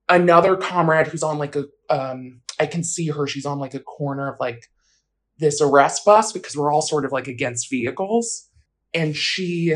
another 0.09 0.55
comrade 0.55 1.07
who's 1.07 1.23
on 1.23 1.37
like 1.37 1.55
a, 1.55 1.65
um, 1.89 2.41
I 2.59 2.65
can 2.65 2.83
see 2.83 3.09
her, 3.09 3.27
she's 3.27 3.45
on 3.45 3.59
like 3.59 3.73
a 3.73 3.79
corner 3.79 4.31
of 4.31 4.39
like 4.39 4.69
this 5.37 5.61
arrest 5.61 6.05
bus 6.05 6.31
because 6.31 6.55
we're 6.55 6.71
all 6.71 6.81
sort 6.81 7.05
of 7.05 7.11
like 7.11 7.27
against 7.27 7.69
vehicles. 7.69 8.49
And 8.93 9.15
she 9.15 9.75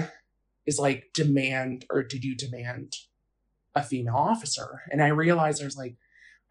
is 0.65 0.79
like, 0.79 1.09
demand, 1.13 1.85
or 1.89 2.03
did 2.03 2.23
you 2.23 2.35
demand 2.35 2.93
a 3.75 3.83
female 3.83 4.15
officer? 4.15 4.81
And 4.91 5.01
I 5.01 5.07
realized 5.07 5.61
I 5.61 5.65
was 5.65 5.77
like, 5.77 5.95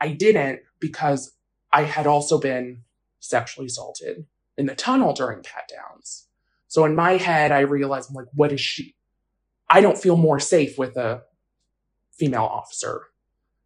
I 0.00 0.08
didn't 0.08 0.60
because 0.80 1.32
I 1.72 1.82
had 1.82 2.06
also 2.06 2.38
been 2.38 2.84
sexually 3.20 3.66
assaulted 3.66 4.26
in 4.56 4.66
the 4.66 4.74
tunnel 4.74 5.12
during 5.12 5.42
pat 5.42 5.70
downs. 5.74 6.26
So 6.66 6.84
in 6.84 6.94
my 6.94 7.12
head, 7.12 7.52
I 7.52 7.60
realized 7.60 8.10
I'm 8.10 8.16
like, 8.16 8.28
what 8.34 8.52
is 8.52 8.60
she? 8.60 8.94
I 9.70 9.80
don't 9.80 9.98
feel 9.98 10.16
more 10.16 10.40
safe 10.40 10.78
with 10.78 10.96
a 10.96 11.22
female 12.12 12.44
officer. 12.44 13.02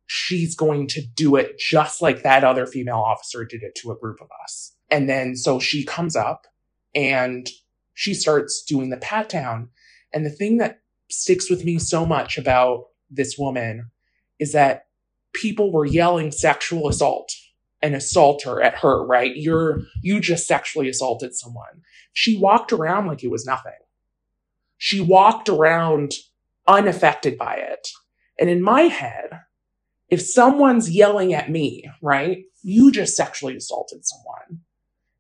She's 0.07 0.55
going 0.55 0.89
to 0.89 1.03
do 1.03 1.37
it 1.37 1.59
just 1.59 2.03
like 2.03 2.23
that 2.23 2.45
other 2.45 2.67
female 2.67 2.99
officer 2.99 3.45
did 3.45 3.63
it 3.63 3.75
to 3.77 3.93
a 3.93 3.97
group 3.97 4.21
of 4.21 4.29
us. 4.43 4.75
And 4.91 5.09
then 5.09 5.37
so 5.37 5.59
she 5.59 5.85
comes 5.85 6.17
up 6.17 6.47
and 6.95 7.49
she 7.95 8.15
starts 8.15 8.63
doing 8.63 8.91
the 8.91 8.97
pat 8.97 9.29
down. 9.29 9.71
And 10.13 10.27
the 10.27 10.31
thing 10.31 10.59
that 10.59 10.81
sticks 11.09 11.49
with 11.49 11.65
me 11.65 11.79
so 11.79 12.05
much 12.05 12.37
about 12.37 12.87
this 13.11 13.39
woman 13.39 13.91
is 14.39 14.53
that 14.53 14.87
people 15.33 15.73
were 15.73 15.87
yelling 15.87 16.31
sexual 16.31 16.89
assault 16.89 17.33
and 17.83 17.95
assaulter 17.95 18.63
at 18.63 18.79
her, 18.79 19.05
right? 19.05 19.35
You're, 19.35 19.81
you 20.03 20.21
just 20.21 20.47
sexually 20.47 20.89
assaulted 20.89 21.35
someone. 21.35 21.83
She 22.13 22.39
walked 22.39 22.73
around 22.73 23.07
like 23.07 23.25
it 23.25 23.31
was 23.31 23.45
nothing. 23.45 23.73
She 24.79 25.01
walked 25.01 25.49
around 25.49 26.13
unaffected 26.67 27.37
by 27.37 27.57
it. 27.57 27.89
And 28.39 28.49
in 28.49 28.63
my 28.63 28.83
head, 28.83 29.41
if 30.09 30.21
someone's 30.23 30.91
yelling 30.91 31.35
at 31.35 31.51
me, 31.51 31.91
right? 32.01 32.45
You 32.63 32.93
just 32.93 33.17
sexually 33.17 33.57
assaulted 33.57 34.07
someone. 34.07 34.63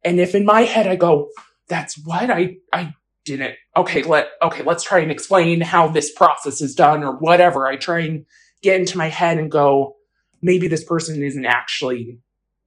And 0.04 0.20
if 0.20 0.34
in 0.34 0.44
my 0.44 0.62
head 0.62 0.86
I 0.86 0.96
go, 0.96 1.28
that's 1.68 1.96
what 2.04 2.30
I, 2.30 2.56
I 2.72 2.94
didn't, 3.24 3.54
okay, 3.76 4.02
let, 4.02 4.28
okay, 4.42 4.62
let's 4.62 4.84
try 4.84 4.98
and 4.98 5.10
explain 5.10 5.60
how 5.60 5.88
this 5.88 6.12
process 6.12 6.60
is 6.60 6.74
done 6.74 7.02
or 7.02 7.16
whatever. 7.16 7.66
I 7.66 7.76
try 7.76 8.00
and 8.00 8.26
get 8.62 8.80
into 8.80 8.98
my 8.98 9.08
head 9.08 9.38
and 9.38 9.50
go, 9.50 9.96
maybe 10.42 10.68
this 10.68 10.84
person 10.84 11.22
isn't 11.22 11.46
actually, 11.46 12.18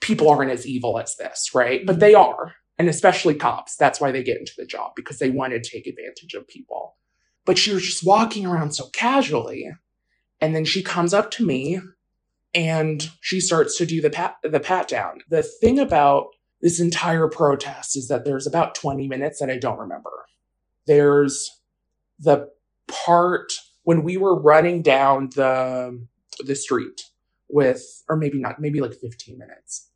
people 0.06 0.30
aren't 0.30 0.52
as 0.52 0.68
evil 0.68 1.00
as 1.00 1.16
this, 1.18 1.52
right? 1.54 1.86
But 1.86 2.00
they 2.00 2.14
mm-hmm. 2.14 2.30
are. 2.30 2.54
And 2.78 2.90
especially 2.90 3.36
cops. 3.36 3.78
That's 3.78 4.02
why 4.02 4.12
they 4.12 4.22
get 4.22 4.38
into 4.38 4.52
the 4.58 4.66
job 4.66 4.92
because 4.98 5.18
they 5.18 5.30
want 5.30 5.54
to 5.54 5.62
take 5.62 5.88
advantage 5.88 6.34
of 6.34 6.48
people. 6.48 6.98
But 7.46 7.58
she 7.58 7.74
was 7.74 7.84
just 7.84 8.06
walking 8.06 8.46
around 8.46 8.74
so 8.74 8.88
casually. 8.92 9.72
And 10.42 10.54
then 10.54 10.66
she 10.66 10.84
comes 10.84 11.14
up 11.14 11.32
to 11.32 11.46
me 11.46 11.80
and 12.54 13.10
she 13.22 13.40
starts 13.40 13.78
to 13.78 13.86
do 13.86 14.02
the 14.02 14.10
pat, 14.10 14.36
the 14.44 14.60
pat 14.60 14.90
down. 14.90 15.20
The 15.30 15.42
thing 15.42 15.80
about 15.80 16.28
this 16.62 16.82
entire 16.82 17.30
protest 17.30 17.96
is 17.96 18.10
that 18.10 18.26
there's 18.26 18.46
about 18.46 18.76
20 18.76 19.08
minutes 19.08 19.40
that 19.40 19.50
I 19.50 19.58
don't 19.58 19.80
remember. 19.80 20.12
There's 20.86 21.50
the 22.20 22.50
part 22.88 23.54
when 23.84 24.04
we 24.04 24.18
were 24.18 24.40
running 24.40 24.82
down 24.82 25.30
the 25.36 26.06
the 26.40 26.56
street 26.56 27.04
with 27.50 28.04
or 28.10 28.18
maybe 28.18 28.40
not 28.40 28.60
maybe 28.60 28.82
like 28.82 28.94
15 28.94 29.38
minutes 29.38 29.90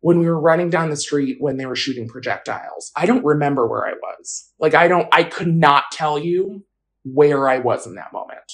when 0.00 0.18
we 0.18 0.26
were 0.26 0.40
running 0.40 0.70
down 0.70 0.90
the 0.90 0.96
street 0.96 1.36
when 1.40 1.56
they 1.56 1.66
were 1.66 1.76
shooting 1.76 2.08
projectiles. 2.08 2.90
I 2.96 3.06
don't 3.06 3.24
remember 3.24 3.66
where 3.66 3.86
i 3.86 3.92
was. 3.92 4.50
Like 4.58 4.74
i 4.74 4.88
don't 4.88 5.08
i 5.12 5.22
could 5.22 5.54
not 5.54 5.84
tell 5.92 6.18
you 6.18 6.64
where 7.04 7.48
i 7.48 7.58
was 7.58 7.86
in 7.86 7.94
that 7.94 8.12
moment. 8.12 8.52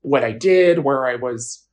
What 0.00 0.24
i 0.24 0.32
did 0.32 0.80
where 0.80 1.06
i 1.06 1.16
was 1.16 1.64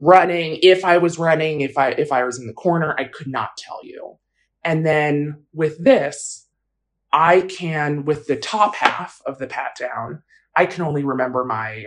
running 0.00 0.58
if 0.62 0.84
i 0.84 0.98
was 0.98 1.18
running 1.18 1.62
if 1.62 1.78
i 1.78 1.90
if 1.90 2.12
i 2.12 2.22
was 2.24 2.38
in 2.38 2.46
the 2.46 2.52
corner 2.52 2.94
i 2.98 3.04
could 3.04 3.28
not 3.28 3.56
tell 3.56 3.80
you. 3.82 4.18
And 4.64 4.84
then 4.84 5.44
with 5.52 5.82
this 5.82 6.46
i 7.12 7.42
can 7.42 8.04
with 8.04 8.26
the 8.26 8.36
top 8.36 8.74
half 8.74 9.22
of 9.24 9.38
the 9.38 9.46
pat 9.46 9.76
down 9.78 10.22
i 10.54 10.66
can 10.66 10.82
only 10.84 11.04
remember 11.04 11.44
my 11.44 11.86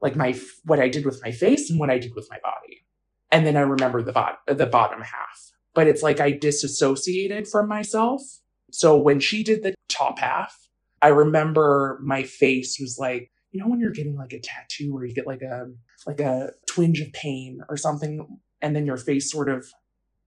like 0.00 0.16
my 0.16 0.38
what 0.64 0.80
i 0.80 0.88
did 0.88 1.04
with 1.04 1.22
my 1.22 1.32
face 1.32 1.70
and 1.70 1.78
what 1.78 1.90
i 1.90 1.98
did 1.98 2.14
with 2.14 2.28
my 2.30 2.38
body. 2.42 2.84
And 3.30 3.46
then 3.46 3.56
i 3.56 3.60
remember 3.60 4.02
the 4.02 4.12
bot 4.12 4.38
the 4.46 4.66
bottom 4.66 5.02
half 5.02 5.47
but 5.74 5.86
it's 5.86 6.02
like 6.02 6.20
i 6.20 6.30
disassociated 6.30 7.46
from 7.46 7.68
myself. 7.68 8.22
So 8.70 8.96
when 8.96 9.18
she 9.20 9.42
did 9.42 9.62
the 9.62 9.74
top 9.88 10.18
half 10.18 10.68
i 11.00 11.08
remember 11.08 11.98
my 12.02 12.22
face 12.22 12.78
was 12.80 12.98
like 12.98 13.30
you 13.50 13.60
know 13.60 13.68
when 13.68 13.80
you're 13.80 13.90
getting 13.90 14.16
like 14.16 14.32
a 14.32 14.40
tattoo 14.40 14.92
where 14.92 15.04
you 15.04 15.14
get 15.14 15.26
like 15.26 15.42
a 15.42 15.66
like 16.06 16.20
a 16.20 16.50
twinge 16.66 17.00
of 17.00 17.12
pain 17.12 17.60
or 17.68 17.76
something 17.76 18.40
and 18.60 18.74
then 18.74 18.86
your 18.86 18.96
face 18.96 19.30
sort 19.30 19.48
of 19.48 19.66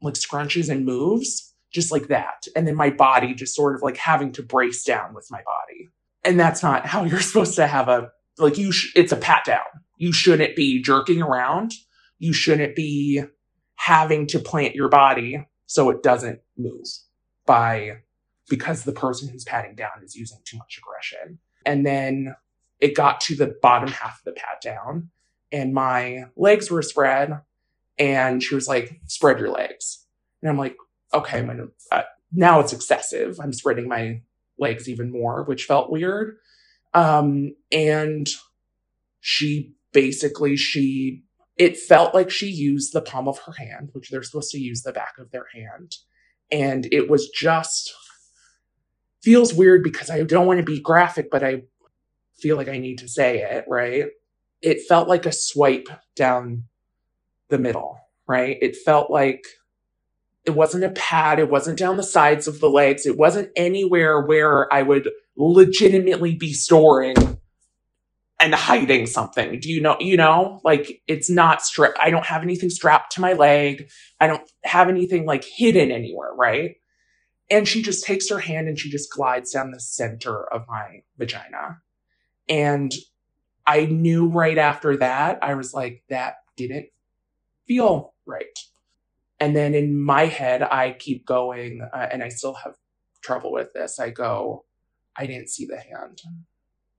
like 0.01 0.15
scrunches 0.15 0.69
and 0.69 0.85
moves? 0.85 1.53
Just 1.71 1.91
like 1.91 2.07
that. 2.07 2.47
And 2.55 2.67
then 2.67 2.75
my 2.75 2.89
body 2.89 3.33
just 3.33 3.55
sort 3.55 3.75
of 3.75 3.81
like 3.81 3.97
having 3.97 4.31
to 4.33 4.43
brace 4.43 4.83
down 4.83 5.13
with 5.13 5.27
my 5.31 5.41
body. 5.43 5.89
And 6.23 6.39
that's 6.39 6.61
not 6.61 6.85
how 6.85 7.03
you're 7.03 7.19
supposed 7.21 7.55
to 7.55 7.67
have 7.67 7.87
a 7.87 8.09
like 8.37 8.57
you 8.57 8.71
sh- 8.71 8.91
it's 8.95 9.11
a 9.11 9.17
pat 9.17 9.45
down. 9.45 9.65
You 9.97 10.11
shouldn't 10.11 10.55
be 10.55 10.81
jerking 10.81 11.21
around. 11.21 11.73
You 12.19 12.33
shouldn't 12.33 12.75
be 12.75 13.23
having 13.81 14.27
to 14.27 14.37
plant 14.37 14.75
your 14.75 14.89
body 14.89 15.43
so 15.65 15.89
it 15.89 16.03
doesn't 16.03 16.39
move 16.55 16.85
by 17.47 17.93
because 18.47 18.83
the 18.83 18.91
person 18.91 19.27
who's 19.27 19.43
patting 19.43 19.73
down 19.73 20.03
is 20.03 20.15
using 20.15 20.37
too 20.45 20.55
much 20.57 20.77
aggression. 20.77 21.39
And 21.65 21.83
then 21.83 22.35
it 22.79 22.95
got 22.95 23.19
to 23.21 23.35
the 23.35 23.55
bottom 23.59 23.89
half 23.89 24.19
of 24.19 24.23
the 24.23 24.33
pat 24.33 24.61
down 24.61 25.09
and 25.51 25.73
my 25.73 26.25
legs 26.35 26.69
were 26.69 26.83
spread 26.83 27.41
and 27.97 28.43
she 28.43 28.53
was 28.53 28.67
like 28.67 29.01
spread 29.07 29.39
your 29.39 29.49
legs. 29.49 30.05
And 30.43 30.51
i'm 30.51 30.59
like 30.59 30.75
okay 31.11 31.41
gonna 31.41 31.67
uh, 31.91 32.03
now 32.31 32.59
it's 32.59 32.73
excessive. 32.73 33.39
I'm 33.41 33.51
spreading 33.51 33.87
my 33.87 34.21
legs 34.59 34.87
even 34.87 35.11
more 35.11 35.43
which 35.43 35.65
felt 35.65 35.89
weird. 35.89 36.37
Um 36.93 37.55
and 37.71 38.29
she 39.21 39.73
basically 39.91 40.55
she 40.55 41.23
it 41.61 41.77
felt 41.77 42.13
like 42.13 42.29
she 42.29 42.47
used 42.47 42.93
the 42.93 43.01
palm 43.01 43.27
of 43.27 43.39
her 43.39 43.53
hand 43.53 43.89
which 43.93 44.09
they're 44.09 44.23
supposed 44.23 44.51
to 44.51 44.59
use 44.59 44.81
the 44.81 44.91
back 44.91 45.13
of 45.19 45.31
their 45.31 45.45
hand 45.53 45.97
and 46.51 46.87
it 46.91 47.09
was 47.09 47.29
just 47.29 47.93
feels 49.21 49.53
weird 49.53 49.83
because 49.83 50.09
i 50.09 50.23
don't 50.23 50.47
want 50.47 50.59
to 50.59 50.65
be 50.65 50.79
graphic 50.79 51.29
but 51.29 51.43
i 51.43 51.61
feel 52.41 52.57
like 52.57 52.67
I 52.67 52.79
need 52.79 52.97
to 52.99 53.07
say 53.07 53.39
it, 53.39 53.65
right? 53.67 54.05
It 54.61 54.81
felt 54.87 55.07
like 55.07 55.25
a 55.25 55.31
swipe 55.31 55.87
down 56.15 56.63
the 57.49 57.59
middle, 57.59 57.99
right? 58.27 58.57
It 58.61 58.75
felt 58.75 59.11
like 59.11 59.45
it 60.45 60.51
wasn't 60.51 60.83
a 60.83 60.89
pad, 60.89 61.39
it 61.39 61.51
wasn't 61.51 61.77
down 61.77 61.97
the 61.97 62.03
sides 62.03 62.47
of 62.47 62.59
the 62.59 62.69
legs, 62.69 63.05
it 63.05 63.17
wasn't 63.17 63.51
anywhere 63.55 64.19
where 64.21 64.71
I 64.73 64.81
would 64.81 65.09
legitimately 65.37 66.35
be 66.35 66.53
storing 66.53 67.15
and 68.41 68.55
hiding 68.55 69.05
something. 69.05 69.59
Do 69.59 69.69
you 69.69 69.79
know, 69.79 69.95
you 69.99 70.17
know, 70.17 70.59
like 70.63 71.01
it's 71.07 71.29
not 71.29 71.61
strapped. 71.61 71.99
I 72.01 72.09
don't 72.09 72.25
have 72.25 72.41
anything 72.41 72.71
strapped 72.71 73.13
to 73.13 73.21
my 73.21 73.33
leg. 73.33 73.89
I 74.19 74.27
don't 74.27 74.49
have 74.63 74.89
anything 74.89 75.25
like 75.25 75.45
hidden 75.45 75.91
anywhere, 75.91 76.33
right? 76.33 76.75
And 77.51 77.67
she 77.67 77.83
just 77.83 78.03
takes 78.03 78.29
her 78.29 78.39
hand 78.39 78.67
and 78.67 78.79
she 78.79 78.89
just 78.89 79.13
glides 79.13 79.51
down 79.51 79.71
the 79.71 79.79
center 79.79 80.51
of 80.51 80.67
my 80.67 81.03
vagina. 81.17 81.81
And 82.49 82.91
I 83.67 83.85
knew 83.85 84.27
right 84.27 84.57
after 84.57 84.97
that, 84.97 85.39
I 85.43 85.53
was 85.53 85.73
like, 85.73 86.03
that 86.09 86.37
didn't 86.57 86.87
feel 87.67 88.13
right. 88.25 88.57
And 89.39 89.55
then 89.55 89.75
in 89.75 89.99
my 89.99 90.25
head, 90.25 90.61
I 90.63 90.95
keep 90.97 91.25
going, 91.25 91.81
uh, 91.93 92.07
and 92.11 92.23
I 92.23 92.29
still 92.29 92.53
have 92.53 92.75
trouble 93.21 93.51
with 93.51 93.73
this. 93.73 93.99
I 93.99 94.09
go, 94.09 94.65
I 95.15 95.25
didn't 95.25 95.49
see 95.49 95.65
the 95.65 95.79
hand. 95.79 96.21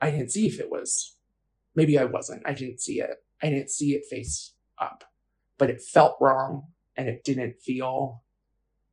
I 0.00 0.10
didn't 0.10 0.32
see 0.32 0.46
if 0.46 0.58
it 0.58 0.70
was, 0.70 1.16
maybe 1.74 1.98
I 1.98 2.04
wasn't. 2.04 2.42
I 2.46 2.52
didn't 2.54 2.80
see 2.80 3.00
it. 3.00 3.16
I 3.42 3.50
didn't 3.50 3.70
see 3.70 3.94
it 3.94 4.04
face 4.08 4.54
up, 4.78 5.04
but 5.58 5.70
it 5.70 5.82
felt 5.82 6.16
wrong 6.20 6.68
and 6.96 7.08
it 7.08 7.24
didn't 7.24 7.60
feel, 7.60 8.22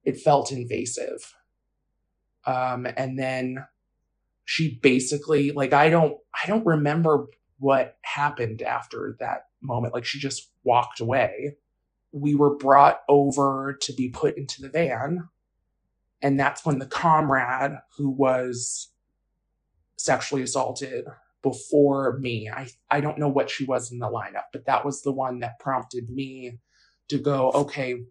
it 0.03 0.19
felt 0.19 0.51
invasive. 0.51 1.35
Um, 2.45 2.87
and 2.97 3.19
then 3.19 3.65
she 4.45 4.79
basically 4.81 5.51
like 5.51 5.73
I 5.73 5.89
don't 5.89 6.17
I 6.33 6.47
don't 6.47 6.65
remember 6.65 7.27
what 7.59 7.97
happened 8.01 8.63
after 8.63 9.15
that 9.19 9.45
moment. 9.61 9.93
Like 9.93 10.05
she 10.05 10.17
just 10.17 10.49
walked 10.63 10.99
away. 10.99 11.57
We 12.11 12.33
were 12.33 12.55
brought 12.55 13.01
over 13.07 13.77
to 13.81 13.93
be 13.93 14.09
put 14.09 14.37
into 14.37 14.61
the 14.61 14.69
van. 14.69 15.29
And 16.21 16.39
that's 16.39 16.65
when 16.65 16.79
the 16.79 16.87
comrade 16.87 17.77
who 17.97 18.09
was 18.09 18.89
sexually 19.97 20.41
assaulted 20.41 21.05
before 21.41 22.17
me, 22.19 22.49
I, 22.49 22.67
I 22.89 23.01
don't 23.01 23.17
know 23.17 23.29
what 23.29 23.49
she 23.49 23.65
was 23.65 23.91
in 23.91 23.99
the 23.99 24.09
lineup, 24.09 24.45
but 24.51 24.65
that 24.65 24.85
was 24.85 25.01
the 25.01 25.11
one 25.11 25.39
that 25.39 25.59
prompted 25.59 26.09
me 26.09 26.59
to 27.07 27.17
go, 27.17 27.51
okay, 27.51 28.03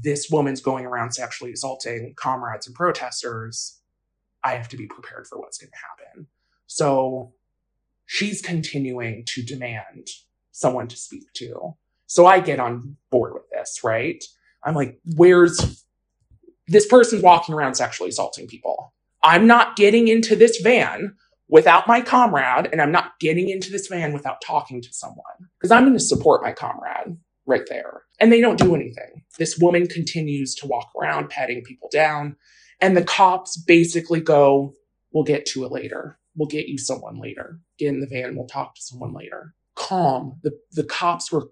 this 0.00 0.30
woman's 0.30 0.60
going 0.60 0.86
around 0.86 1.12
sexually 1.12 1.52
assaulting 1.52 2.14
comrades 2.16 2.66
and 2.66 2.76
protesters 2.76 3.82
I 4.44 4.54
have 4.54 4.68
to 4.70 4.76
be 4.76 4.86
prepared 4.86 5.26
for 5.26 5.38
what's 5.38 5.58
going 5.58 5.70
to 5.70 6.06
happen. 6.06 6.26
So 6.66 7.32
she's 8.06 8.42
continuing 8.42 9.24
to 9.28 9.42
demand 9.42 10.08
someone 10.50 10.88
to 10.88 10.96
speak 10.96 11.32
to. 11.34 11.74
So 12.06 12.26
I 12.26 12.40
get 12.40 12.60
on 12.60 12.96
board 13.10 13.34
with 13.34 13.48
this, 13.50 13.80
right? 13.84 14.22
I'm 14.64 14.74
like, 14.74 14.98
where's 15.16 15.84
this 16.68 16.86
person's 16.86 17.22
walking 17.22 17.54
around 17.54 17.74
sexually 17.74 18.10
assaulting 18.10 18.48
people? 18.48 18.92
I'm 19.22 19.46
not 19.46 19.76
getting 19.76 20.08
into 20.08 20.34
this 20.34 20.58
van 20.58 21.14
without 21.52 21.86
my 21.86 22.00
comrade, 22.00 22.70
and 22.72 22.80
I'm 22.80 22.90
not 22.90 23.20
getting 23.20 23.50
into 23.50 23.70
this 23.70 23.86
van 23.86 24.14
without 24.14 24.40
talking 24.40 24.80
to 24.80 24.88
someone 24.90 25.50
because 25.58 25.70
I'm 25.70 25.82
going 25.82 25.92
to 25.92 26.00
support 26.00 26.42
my 26.42 26.50
comrade 26.50 27.18
right 27.44 27.66
there. 27.68 28.04
And 28.18 28.32
they 28.32 28.40
don't 28.40 28.58
do 28.58 28.74
anything. 28.74 29.22
This 29.38 29.58
woman 29.58 29.86
continues 29.86 30.54
to 30.56 30.66
walk 30.66 30.90
around, 30.98 31.28
patting 31.28 31.62
people 31.62 31.90
down. 31.92 32.36
And 32.80 32.96
the 32.96 33.04
cops 33.04 33.58
basically 33.58 34.20
go, 34.20 34.72
we'll 35.12 35.24
get 35.24 35.44
to 35.46 35.64
it 35.64 35.72
later. 35.72 36.18
We'll 36.34 36.48
get 36.48 36.68
you 36.68 36.78
someone 36.78 37.20
later. 37.20 37.60
Get 37.78 37.88
in 37.88 38.00
the 38.00 38.06
van. 38.06 38.34
We'll 38.34 38.46
talk 38.46 38.74
to 38.74 38.80
someone 38.80 39.12
later. 39.12 39.54
Calm. 39.74 40.40
The, 40.42 40.58
the 40.72 40.84
cops 40.84 41.30
were 41.30 41.50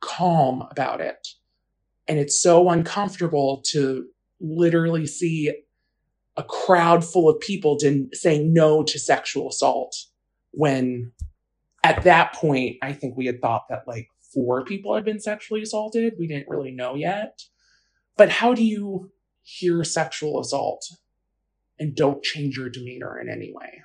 calm 0.00 0.66
about 0.70 1.02
it. 1.02 1.28
And 2.06 2.18
it's 2.18 2.42
so 2.42 2.70
uncomfortable 2.70 3.62
to 3.72 4.06
literally 4.40 5.06
see 5.06 5.52
a 6.38 6.42
crowd 6.44 7.04
full 7.04 7.28
of 7.28 7.38
people 7.40 7.76
didn't 7.76 8.14
say 8.14 8.42
no 8.42 8.82
to 8.84 8.98
sexual 8.98 9.50
assault 9.50 9.94
when 10.52 11.12
at 11.84 12.04
that 12.04 12.32
point, 12.32 12.76
I 12.82 12.94
think 12.94 13.16
we 13.16 13.26
had 13.26 13.42
thought 13.42 13.68
that 13.68 13.86
like 13.86 14.08
four 14.32 14.64
people 14.64 14.94
had 14.94 15.04
been 15.04 15.20
sexually 15.20 15.62
assaulted. 15.62 16.14
We 16.18 16.26
didn't 16.26 16.48
really 16.48 16.70
know 16.70 16.94
yet. 16.94 17.42
But 18.16 18.30
how 18.30 18.54
do 18.54 18.64
you 18.64 19.10
hear 19.42 19.82
sexual 19.82 20.40
assault 20.40 20.86
and 21.78 21.94
don't 21.94 22.22
change 22.22 22.58
your 22.58 22.68
demeanor 22.68 23.18
in 23.18 23.30
any 23.30 23.52
way. 23.52 23.82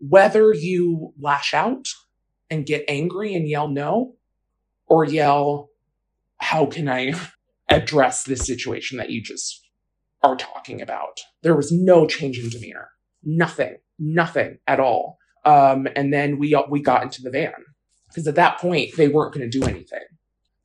Whether 0.00 0.52
you 0.54 1.12
lash 1.20 1.52
out 1.52 1.88
and 2.50 2.64
get 2.64 2.84
angry 2.88 3.34
and 3.34 3.48
yell 3.48 3.68
no, 3.68 4.14
or 4.86 5.04
yell, 5.04 5.70
how 6.38 6.66
can 6.66 6.88
I 6.88 7.12
address 7.68 8.22
this 8.22 8.46
situation 8.46 8.96
that 8.98 9.10
you 9.10 9.20
just 9.20 9.67
are 10.22 10.36
talking 10.36 10.80
about? 10.80 11.20
There 11.42 11.56
was 11.56 11.70
no 11.72 12.06
change 12.06 12.38
in 12.38 12.48
demeanor. 12.48 12.90
Nothing, 13.24 13.76
nothing 13.98 14.58
at 14.66 14.80
all. 14.80 15.18
Um, 15.44 15.88
and 15.96 16.12
then 16.12 16.38
we 16.38 16.56
we 16.68 16.82
got 16.82 17.02
into 17.02 17.22
the 17.22 17.30
van 17.30 17.52
because 18.08 18.26
at 18.26 18.34
that 18.34 18.58
point 18.58 18.96
they 18.96 19.08
weren't 19.08 19.34
going 19.34 19.48
to 19.48 19.58
do 19.58 19.66
anything. 19.66 20.04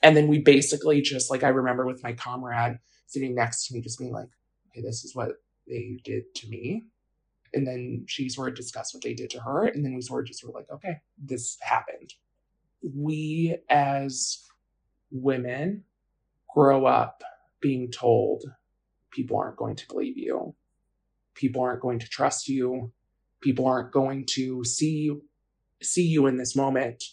And 0.01 0.17
then 0.17 0.27
we 0.27 0.39
basically 0.39 1.01
just 1.01 1.31
like 1.31 1.43
I 1.43 1.49
remember 1.49 1.85
with 1.85 2.03
my 2.03 2.13
comrade, 2.13 2.79
sitting 3.07 3.35
next 3.35 3.67
to 3.67 3.73
me, 3.73 3.81
just 3.81 3.99
being 3.99 4.11
like, 4.11 4.29
okay, 4.69 4.81
this 4.81 5.05
is 5.05 5.15
what 5.15 5.31
they 5.67 5.99
did 6.03 6.23
to 6.35 6.49
me. 6.49 6.83
And 7.53 7.67
then 7.67 8.05
she 8.07 8.29
sort 8.29 8.49
of 8.49 8.55
discussed 8.55 8.93
what 8.93 9.03
they 9.03 9.13
did 9.13 9.29
to 9.31 9.39
her. 9.39 9.65
And 9.65 9.85
then 9.85 9.93
we 9.93 10.01
sort 10.01 10.23
of 10.23 10.27
just 10.27 10.43
were 10.43 10.51
like, 10.51 10.69
okay, 10.71 10.97
this 11.17 11.57
happened. 11.61 12.13
We 12.81 13.57
as 13.69 14.43
women 15.11 15.83
grow 16.53 16.85
up 16.85 17.23
being 17.61 17.91
told 17.91 18.43
people 19.13 19.37
aren't 19.37 19.55
going 19.55 19.75
to 19.77 19.87
believe 19.87 20.17
you. 20.17 20.55
People 21.35 21.61
aren't 21.61 21.81
going 21.81 21.99
to 21.99 22.09
trust 22.09 22.49
you. 22.49 22.91
People 23.39 23.65
aren't 23.67 23.91
going 23.91 24.25
to 24.31 24.63
see 24.65 25.11
see 25.81 26.07
you 26.07 26.27
in 26.27 26.37
this 26.37 26.55
moment. 26.55 27.03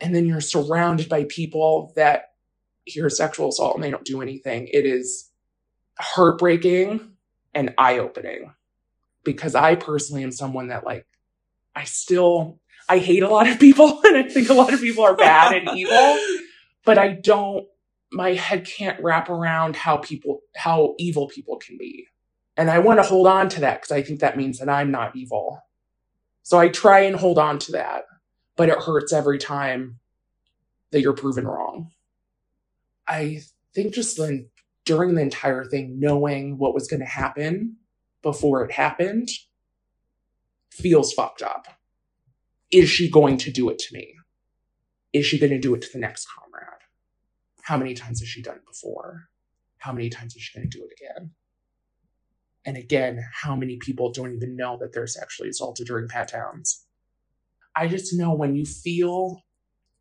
And 0.00 0.14
then 0.14 0.26
you're 0.26 0.40
surrounded 0.40 1.08
by 1.08 1.24
people 1.24 1.92
that 1.96 2.32
hear 2.84 3.08
sexual 3.10 3.50
assault 3.50 3.74
and 3.74 3.84
they 3.84 3.90
don't 3.90 4.04
do 4.04 4.22
anything. 4.22 4.68
It 4.72 4.86
is 4.86 5.30
heartbreaking 5.98 7.12
and 7.54 7.74
eye-opening 7.76 8.54
because 9.22 9.54
I 9.54 9.74
personally 9.74 10.22
am 10.22 10.32
someone 10.32 10.68
that 10.68 10.84
like 10.84 11.06
I 11.76 11.84
still 11.84 12.58
I 12.88 12.98
hate 12.98 13.22
a 13.22 13.28
lot 13.28 13.48
of 13.48 13.60
people 13.60 14.00
and 14.04 14.16
I 14.16 14.22
think 14.24 14.48
a 14.48 14.54
lot 14.54 14.72
of 14.72 14.80
people 14.80 15.04
are 15.04 15.16
bad 15.16 15.52
and 15.52 15.78
evil, 15.78 16.18
but 16.84 16.96
I 16.98 17.08
don't 17.08 17.66
my 18.12 18.34
head 18.34 18.66
can't 18.66 19.02
wrap 19.02 19.28
around 19.28 19.76
how 19.76 19.96
people 19.98 20.40
how 20.56 20.94
evil 20.98 21.28
people 21.28 21.56
can 21.56 21.78
be. 21.78 22.06
And 22.56 22.70
I 22.70 22.78
want 22.78 22.98
to 22.98 23.08
hold 23.08 23.26
on 23.26 23.48
to 23.50 23.60
that 23.60 23.80
because 23.80 23.92
I 23.92 24.02
think 24.02 24.20
that 24.20 24.36
means 24.36 24.58
that 24.58 24.68
I'm 24.68 24.90
not 24.90 25.16
evil. 25.16 25.62
So 26.42 26.58
I 26.58 26.68
try 26.68 27.00
and 27.00 27.16
hold 27.16 27.38
on 27.38 27.58
to 27.60 27.72
that, 27.72 28.04
but 28.56 28.68
it 28.68 28.78
hurts 28.78 29.12
every 29.12 29.38
time 29.38 29.98
that 30.90 31.00
you're 31.00 31.12
proven 31.12 31.46
wrong. 31.46 31.92
I 33.06 33.42
think 33.74 33.94
just 33.94 34.16
then 34.16 34.48
during 34.84 35.14
the 35.14 35.22
entire 35.22 35.64
thing, 35.64 36.00
knowing 36.00 36.58
what 36.58 36.74
was 36.74 36.88
going 36.88 37.00
to 37.00 37.06
happen 37.06 37.76
before 38.22 38.64
it 38.64 38.72
happened 38.72 39.28
feels 40.70 41.12
fucked 41.12 41.42
up. 41.42 41.66
Is 42.72 42.88
she 42.88 43.10
going 43.10 43.36
to 43.38 43.50
do 43.50 43.68
it 43.70 43.78
to 43.78 43.94
me? 43.94 44.14
Is 45.12 45.26
she 45.26 45.38
going 45.38 45.50
to 45.50 45.58
do 45.58 45.74
it 45.74 45.82
to 45.82 45.88
the 45.92 45.98
next 45.98 46.26
comrade? 46.26 46.49
How 47.62 47.76
many 47.76 47.94
times 47.94 48.20
has 48.20 48.28
she 48.28 48.42
done 48.42 48.56
it 48.56 48.66
before? 48.66 49.28
How 49.78 49.92
many 49.92 50.10
times 50.10 50.34
is 50.36 50.42
she 50.42 50.58
going 50.58 50.68
to 50.68 50.78
do 50.78 50.84
it 50.84 50.92
again? 51.00 51.30
And 52.64 52.76
again, 52.76 53.24
how 53.32 53.56
many 53.56 53.78
people 53.78 54.12
don't 54.12 54.34
even 54.34 54.56
know 54.56 54.76
that 54.80 54.92
they're 54.92 55.06
sexually 55.06 55.48
assaulted 55.48 55.86
during 55.86 56.08
pat 56.08 56.32
downs? 56.32 56.84
I 57.74 57.88
just 57.88 58.14
know 58.14 58.34
when 58.34 58.54
you 58.54 58.66
feel 58.66 59.42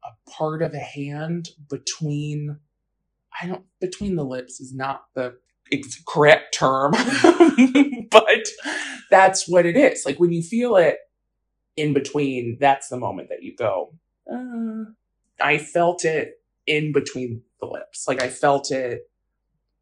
a 0.04 0.32
part 0.32 0.62
of 0.62 0.74
a 0.74 0.80
hand 0.80 1.50
between, 1.69 2.60
I 3.41 3.48
don't, 3.48 3.65
between 3.80 4.15
the 4.15 4.26
lips 4.26 4.60
is 4.60 4.74
not 4.74 5.04
the 5.13 5.36
correct 6.08 6.54
term, 6.58 6.91
but 8.12 8.48
that's 9.10 9.48
what 9.48 9.65
it 9.65 9.78
is. 9.78 10.06
Like 10.06 10.19
when 10.19 10.32
you 10.32 10.41
feel 10.41 10.76
it 10.76 10.98
in 11.78 11.93
between, 11.93 12.58
that's 12.60 12.89
the 12.89 12.98
moment 12.98 13.30
that 13.30 13.43
you 13.43 13.56
go, 13.56 13.93
uh, 14.32 14.91
I 15.41 15.58
felt 15.58 16.04
it 16.04 16.38
in 16.69 16.93
between 16.93 17.41
the 17.60 17.65
lips. 17.65 18.08
Like 18.08 18.21
I 18.21 18.29
felt 18.29 18.71
it 18.71 19.10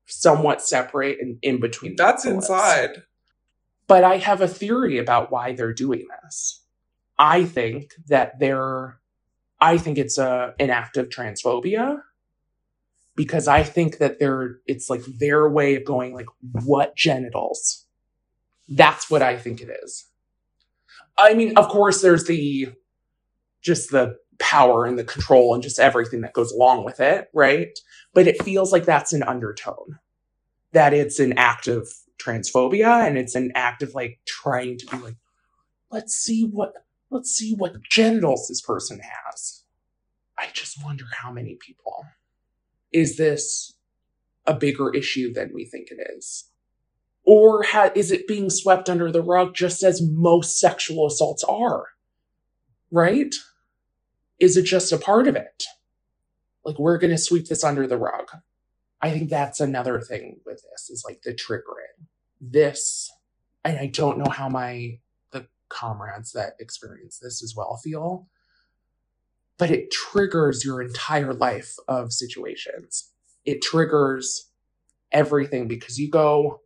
somewhat 0.07 0.61
separate 0.61 1.19
and 1.19 1.37
in 1.41 1.59
between. 1.59 1.95
That's 1.97 2.25
inside. 2.25 2.89
Lips. 2.91 3.01
But 3.87 4.03
I 4.03 4.17
have 4.17 4.41
a 4.41 4.47
theory 4.47 4.97
about 4.97 5.31
why 5.31 5.53
they're 5.53 5.73
doing 5.73 6.07
this. 6.23 6.63
I 7.19 7.45
think 7.45 7.93
that 8.07 8.39
they're, 8.39 8.99
I 9.59 9.77
think 9.77 9.97
it's 9.97 10.17
a 10.17 10.53
an 10.59 10.69
act 10.69 10.97
of 10.97 11.09
transphobia 11.09 12.01
because 13.15 13.47
I 13.47 13.63
think 13.63 13.97
that 13.97 14.19
they're, 14.19 14.59
it's 14.67 14.89
like 14.89 15.01
their 15.05 15.49
way 15.49 15.75
of 15.75 15.83
going 15.83 16.13
like, 16.13 16.27
what 16.63 16.95
genitals? 16.95 17.85
That's 18.69 19.09
what 19.09 19.21
I 19.21 19.37
think 19.37 19.61
it 19.61 19.69
is. 19.83 20.05
I 21.17 21.33
mean, 21.33 21.57
of 21.57 21.67
course, 21.69 22.01
there's 22.01 22.25
the, 22.25 22.73
just 23.61 23.89
the 23.91 24.17
power 24.39 24.85
and 24.85 24.97
the 24.97 25.03
control 25.03 25.53
and 25.53 25.63
just 25.63 25.79
everything 25.79 26.21
that 26.21 26.33
goes 26.33 26.51
along 26.51 26.85
with 26.85 26.99
it, 26.99 27.27
right? 27.33 27.77
But 28.13 28.27
it 28.27 28.41
feels 28.43 28.71
like 28.71 28.85
that's 28.85 29.13
an 29.13 29.23
undertone 29.23 29.99
that 30.73 30.93
it's 30.93 31.19
an 31.19 31.33
act 31.37 31.67
of 31.67 31.91
transphobia 32.19 33.07
and 33.07 33.17
it's 33.17 33.35
an 33.35 33.51
act 33.55 33.83
of 33.83 33.93
like 33.93 34.19
trying 34.27 34.77
to 34.77 34.85
be 34.87 34.97
like, 34.97 35.15
let's 35.91 36.13
see 36.13 36.45
what 36.45 36.73
let's 37.09 37.31
see 37.31 37.55
what 37.55 37.81
genitals 37.83 38.47
this 38.47 38.61
person 38.61 38.99
has. 38.99 39.63
I 40.37 40.47
just 40.53 40.83
wonder 40.83 41.05
how 41.19 41.31
many 41.31 41.55
people. 41.55 42.05
Is 42.91 43.17
this 43.17 43.73
a 44.45 44.53
bigger 44.53 44.93
issue 44.93 45.33
than 45.33 45.51
we 45.53 45.65
think 45.65 45.89
it 45.91 45.99
is? 46.15 46.49
Or 47.23 47.63
ha- 47.63 47.91
is 47.95 48.11
it 48.11 48.27
being 48.27 48.49
swept 48.49 48.89
under 48.89 49.11
the 49.11 49.21
rug 49.21 49.53
just 49.53 49.83
as 49.83 50.01
most 50.01 50.59
sexual 50.59 51.07
assaults 51.07 51.43
are? 51.43 51.87
Right? 52.91 53.35
Is 54.39 54.57
it 54.57 54.63
just 54.63 54.91
a 54.91 54.97
part 54.97 55.27
of 55.27 55.35
it? 55.35 55.65
Like, 56.63 56.77
we're 56.79 56.97
going 56.97 57.11
to 57.11 57.17
sweep 57.17 57.47
this 57.47 57.63
under 57.63 57.87
the 57.87 57.97
rug. 57.97 58.29
I 59.01 59.11
think 59.11 59.29
that's 59.29 59.59
another 59.59 60.01
thing 60.01 60.39
with 60.45 60.63
this 60.71 60.89
is 60.89 61.03
like 61.05 61.21
the 61.21 61.33
triggering. 61.33 62.07
This, 62.41 63.11
and 63.63 63.77
I 63.77 63.87
don't 63.87 64.17
know 64.17 64.29
how 64.29 64.49
my 64.49 64.99
the 65.31 65.47
comrades 65.69 66.33
that 66.33 66.53
experience 66.59 67.19
this 67.19 67.43
as 67.43 67.55
well 67.55 67.77
feel, 67.77 68.27
but 69.57 69.71
it 69.71 69.91
triggers 69.91 70.65
your 70.65 70.81
entire 70.81 71.33
life 71.33 71.75
of 71.87 72.11
situations. 72.11 73.11
It 73.45 73.61
triggers 73.61 74.49
everything 75.11 75.67
because 75.67 75.99
you 75.99 76.09
go 76.09 76.61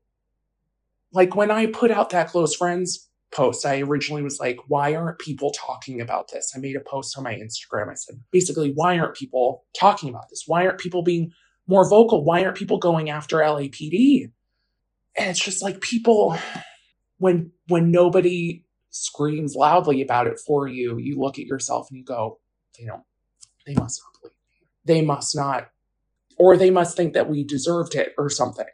like 1.13 1.35
when 1.35 1.51
I 1.51 1.67
put 1.67 1.91
out 1.91 2.09
that 2.11 2.29
close 2.29 2.55
friends 2.55 3.07
post, 3.31 3.65
I 3.65 3.81
originally 3.81 4.21
was 4.21 4.39
like, 4.39 4.57
why 4.67 4.95
aren't 4.95 5.19
people 5.19 5.51
talking 5.51 6.01
about 6.01 6.31
this? 6.31 6.53
I 6.55 6.59
made 6.59 6.75
a 6.75 6.81
post 6.81 7.17
on 7.17 7.23
my 7.23 7.33
Instagram. 7.33 7.89
I 7.89 7.95
said, 7.95 8.19
basically, 8.31 8.71
why 8.75 8.99
aren't 8.99 9.15
people 9.15 9.63
talking 9.77 10.09
about 10.09 10.29
this? 10.29 10.43
Why 10.47 10.65
aren't 10.65 10.79
people 10.79 11.03
being 11.03 11.31
more 11.67 11.89
vocal? 11.89 12.23
Why 12.23 12.43
aren't 12.43 12.57
people 12.57 12.77
going 12.77 13.09
after 13.09 13.37
LAPD? 13.37 14.31
And 15.17 15.29
it's 15.29 15.43
just 15.43 15.61
like 15.61 15.81
people, 15.81 16.37
when 17.17 17.51
when 17.67 17.91
nobody 17.91 18.65
screams 18.89 19.55
loudly 19.55 20.01
about 20.01 20.27
it 20.27 20.39
for 20.39 20.67
you, 20.67 20.97
you 20.97 21.17
look 21.19 21.39
at 21.39 21.45
yourself 21.45 21.87
and 21.89 21.97
you 21.97 22.03
go, 22.03 22.39
they 22.77 22.85
don't, 22.85 23.03
they 23.65 23.73
must 23.73 24.01
not 24.03 24.21
believe 24.21 24.33
me. 24.33 24.67
They 24.85 25.01
must 25.01 25.35
not, 25.35 25.69
or 26.37 26.57
they 26.57 26.69
must 26.69 26.97
think 26.97 27.13
that 27.13 27.29
we 27.29 27.43
deserved 27.43 27.95
it 27.95 28.13
or 28.17 28.29
something. 28.29 28.65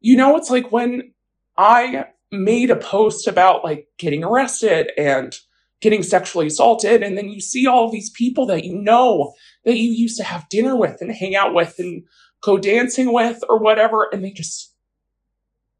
You 0.00 0.16
know, 0.16 0.36
it's 0.36 0.50
like 0.50 0.70
when 0.70 1.12
I 1.56 2.06
made 2.32 2.70
a 2.70 2.76
post 2.76 3.28
about 3.28 3.62
like 3.62 3.86
getting 3.98 4.24
arrested 4.24 4.90
and 4.96 5.36
getting 5.82 6.02
sexually 6.02 6.46
assaulted. 6.46 7.02
And 7.02 7.18
then 7.18 7.28
you 7.28 7.40
see 7.40 7.66
all 7.66 7.90
these 7.90 8.10
people 8.10 8.46
that 8.46 8.64
you 8.64 8.74
know 8.74 9.34
that 9.64 9.76
you 9.76 9.90
used 9.90 10.16
to 10.16 10.24
have 10.24 10.48
dinner 10.48 10.74
with 10.74 10.98
and 11.00 11.12
hang 11.12 11.36
out 11.36 11.54
with 11.54 11.74
and 11.78 12.04
go 12.42 12.56
dancing 12.56 13.12
with 13.12 13.44
or 13.48 13.58
whatever. 13.58 14.08
And 14.12 14.24
they 14.24 14.30
just 14.30 14.74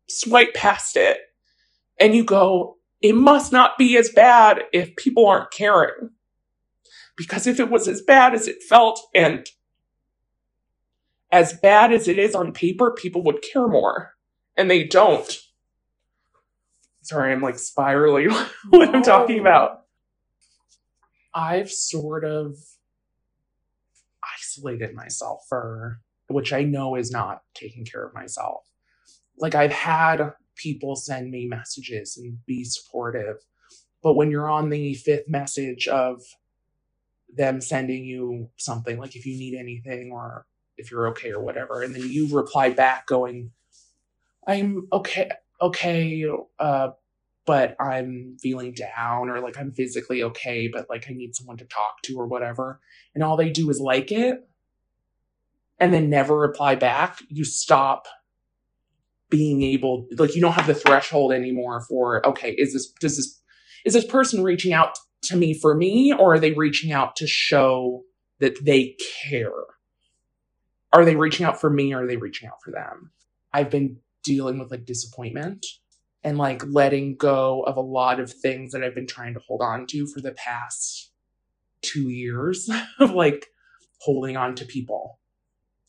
swipe 0.09 0.53
past 0.55 0.97
it. 0.97 1.19
And 1.99 2.15
you 2.15 2.25
go, 2.25 2.77
it 3.01 3.15
must 3.15 3.53
not 3.53 3.79
be 3.79 3.97
as 3.97 4.11
bad 4.11 4.62
if 4.73 4.95
people 4.97 5.27
aren't 5.27 5.51
caring. 5.51 6.11
Because 7.17 7.47
if 7.47 7.61
it 7.61 7.71
was 7.71 7.88
as 7.88 8.03
bad 8.03 8.35
as 8.35 8.49
it 8.49 8.62
felt 8.62 9.01
and 9.15 9.47
as 11.31 11.55
bad 11.55 11.93
as 11.93 12.09
it 12.09 12.19
is 12.19 12.35
on 12.35 12.53
paper, 12.53 12.91
people 12.93 13.23
would 13.25 13.43
care 13.43 13.69
more. 13.69 14.12
And 14.57 14.71
they 14.71 14.85
don't. 14.85 15.41
Sorry, 17.03 17.33
I'm 17.33 17.43
like 17.43 17.59
spiraling 17.59 18.31
what 18.71 18.95
I'm 18.95 19.03
talking 19.03 19.41
about. 19.41 19.83
I've 21.35 21.71
sort 21.71 22.25
of 22.25 22.57
isolated 24.37 24.95
myself 24.95 25.41
for, 25.49 26.01
which 26.29 26.53
I 26.53 26.62
know 26.62 26.95
is 26.95 27.11
not 27.11 27.43
taking 27.55 27.85
care 27.85 28.05
of 28.05 28.15
myself. 28.15 28.62
Like 29.38 29.55
I've 29.55 29.73
had 29.73 30.33
people 30.57 30.95
send 30.95 31.31
me 31.31 31.47
messages 31.47 32.17
and 32.17 32.38
be 32.47 32.65
supportive, 32.65 33.38
but 34.03 34.15
when 34.15 34.31
you're 34.31 34.51
on 34.51 34.71
the 34.71 34.95
fifth 34.95 35.29
message 35.29 35.88
of 35.88 36.23
them 37.35 37.61
sending 37.61 38.05
you 38.05 38.51
something, 38.59 38.99
like 38.99 39.17
if 39.17 39.27
you 39.27 39.37
need 39.37 39.59
anything 39.59 40.11
or 40.12 40.47
if 40.77 40.91
you're 40.91 41.09
okay 41.09 41.31
or 41.31 41.41
whatever, 41.41 41.83
and 41.83 41.95
then 41.95 42.09
you 42.09 42.29
reply 42.35 42.71
back 42.71 43.07
going, 43.07 43.53
I'm 44.47 44.88
okay, 44.93 45.31
okay, 45.62 46.27
uh, 46.59 46.88
but 47.46 47.77
I'm 47.81 48.37
feeling 48.40 48.75
down 48.75 49.29
or 49.29 49.40
like 49.40 49.59
I'm 49.59 49.72
physically 49.72 50.22
okay, 50.22 50.68
but 50.68 50.87
like 50.90 51.07
I 51.09 51.12
need 51.12 51.35
someone 51.35 51.57
to 51.59 51.64
talk 51.64 52.03
to 52.05 52.14
or 52.14 52.27
whatever. 52.27 52.81
And 53.14 53.25
all 53.25 53.37
they 53.37 53.51
do 53.51 53.70
is 53.70 53.81
like 53.81 54.12
it 54.12 54.46
and 55.79 55.92
then 55.92 56.11
never 56.11 56.37
reply 56.38 56.75
back. 56.75 57.18
You 57.29 57.44
stop 57.44 58.07
being 59.31 59.62
able, 59.62 60.07
like, 60.18 60.35
you 60.35 60.40
don't 60.40 60.53
have 60.53 60.66
the 60.66 60.75
threshold 60.75 61.33
anymore 61.33 61.81
for, 61.88 62.25
okay, 62.27 62.53
is 62.53 62.75
this, 62.75 62.92
does 63.01 63.16
this, 63.16 63.40
is 63.85 63.94
this 63.94 64.05
person 64.05 64.42
reaching 64.42 64.72
out 64.72 64.98
to 65.22 65.37
me 65.37 65.59
for 65.59 65.75
me 65.75 66.12
or 66.12 66.35
are 66.35 66.38
they 66.38 66.53
reaching 66.53 66.92
out 66.92 67.16
to 67.16 67.27
show 67.27 68.03
that 68.40 68.64
they 68.64 68.96
care? 69.25 69.51
Are 70.92 71.05
they 71.05 71.16
reaching 71.16 71.46
out 71.46 71.61
for 71.61 71.70
me 71.70 71.94
or 71.94 72.05
are 72.05 72.07
they 72.07 72.18
reaching 72.18 72.48
out 72.48 72.62
for 72.62 72.70
them? 72.70 73.11
I've 73.53 73.70
been 73.70 73.96
dealing 74.23 74.59
with 74.59 74.71
like 74.71 74.85
disappointment 74.85 75.65
and 76.25 76.39
like 76.39 76.63
letting 76.67 77.17
go 77.17 77.63
of 77.63 77.77
a 77.77 77.81
lot 77.81 78.21
of 78.21 78.33
things 78.33 78.73
that 78.73 78.85
I've 78.85 78.95
been 78.95 79.07
trying 79.07 79.35
to 79.35 79.41
hold 79.41 79.61
on 79.61 79.87
to 79.89 80.07
for 80.07 80.21
the 80.21 80.33
past 80.33 81.11
two 81.83 82.09
years 82.09 82.71
of 83.01 83.13
like 83.13 83.47
holding 84.01 84.37
on 84.37 84.55
to 84.57 84.65
people 84.65 85.19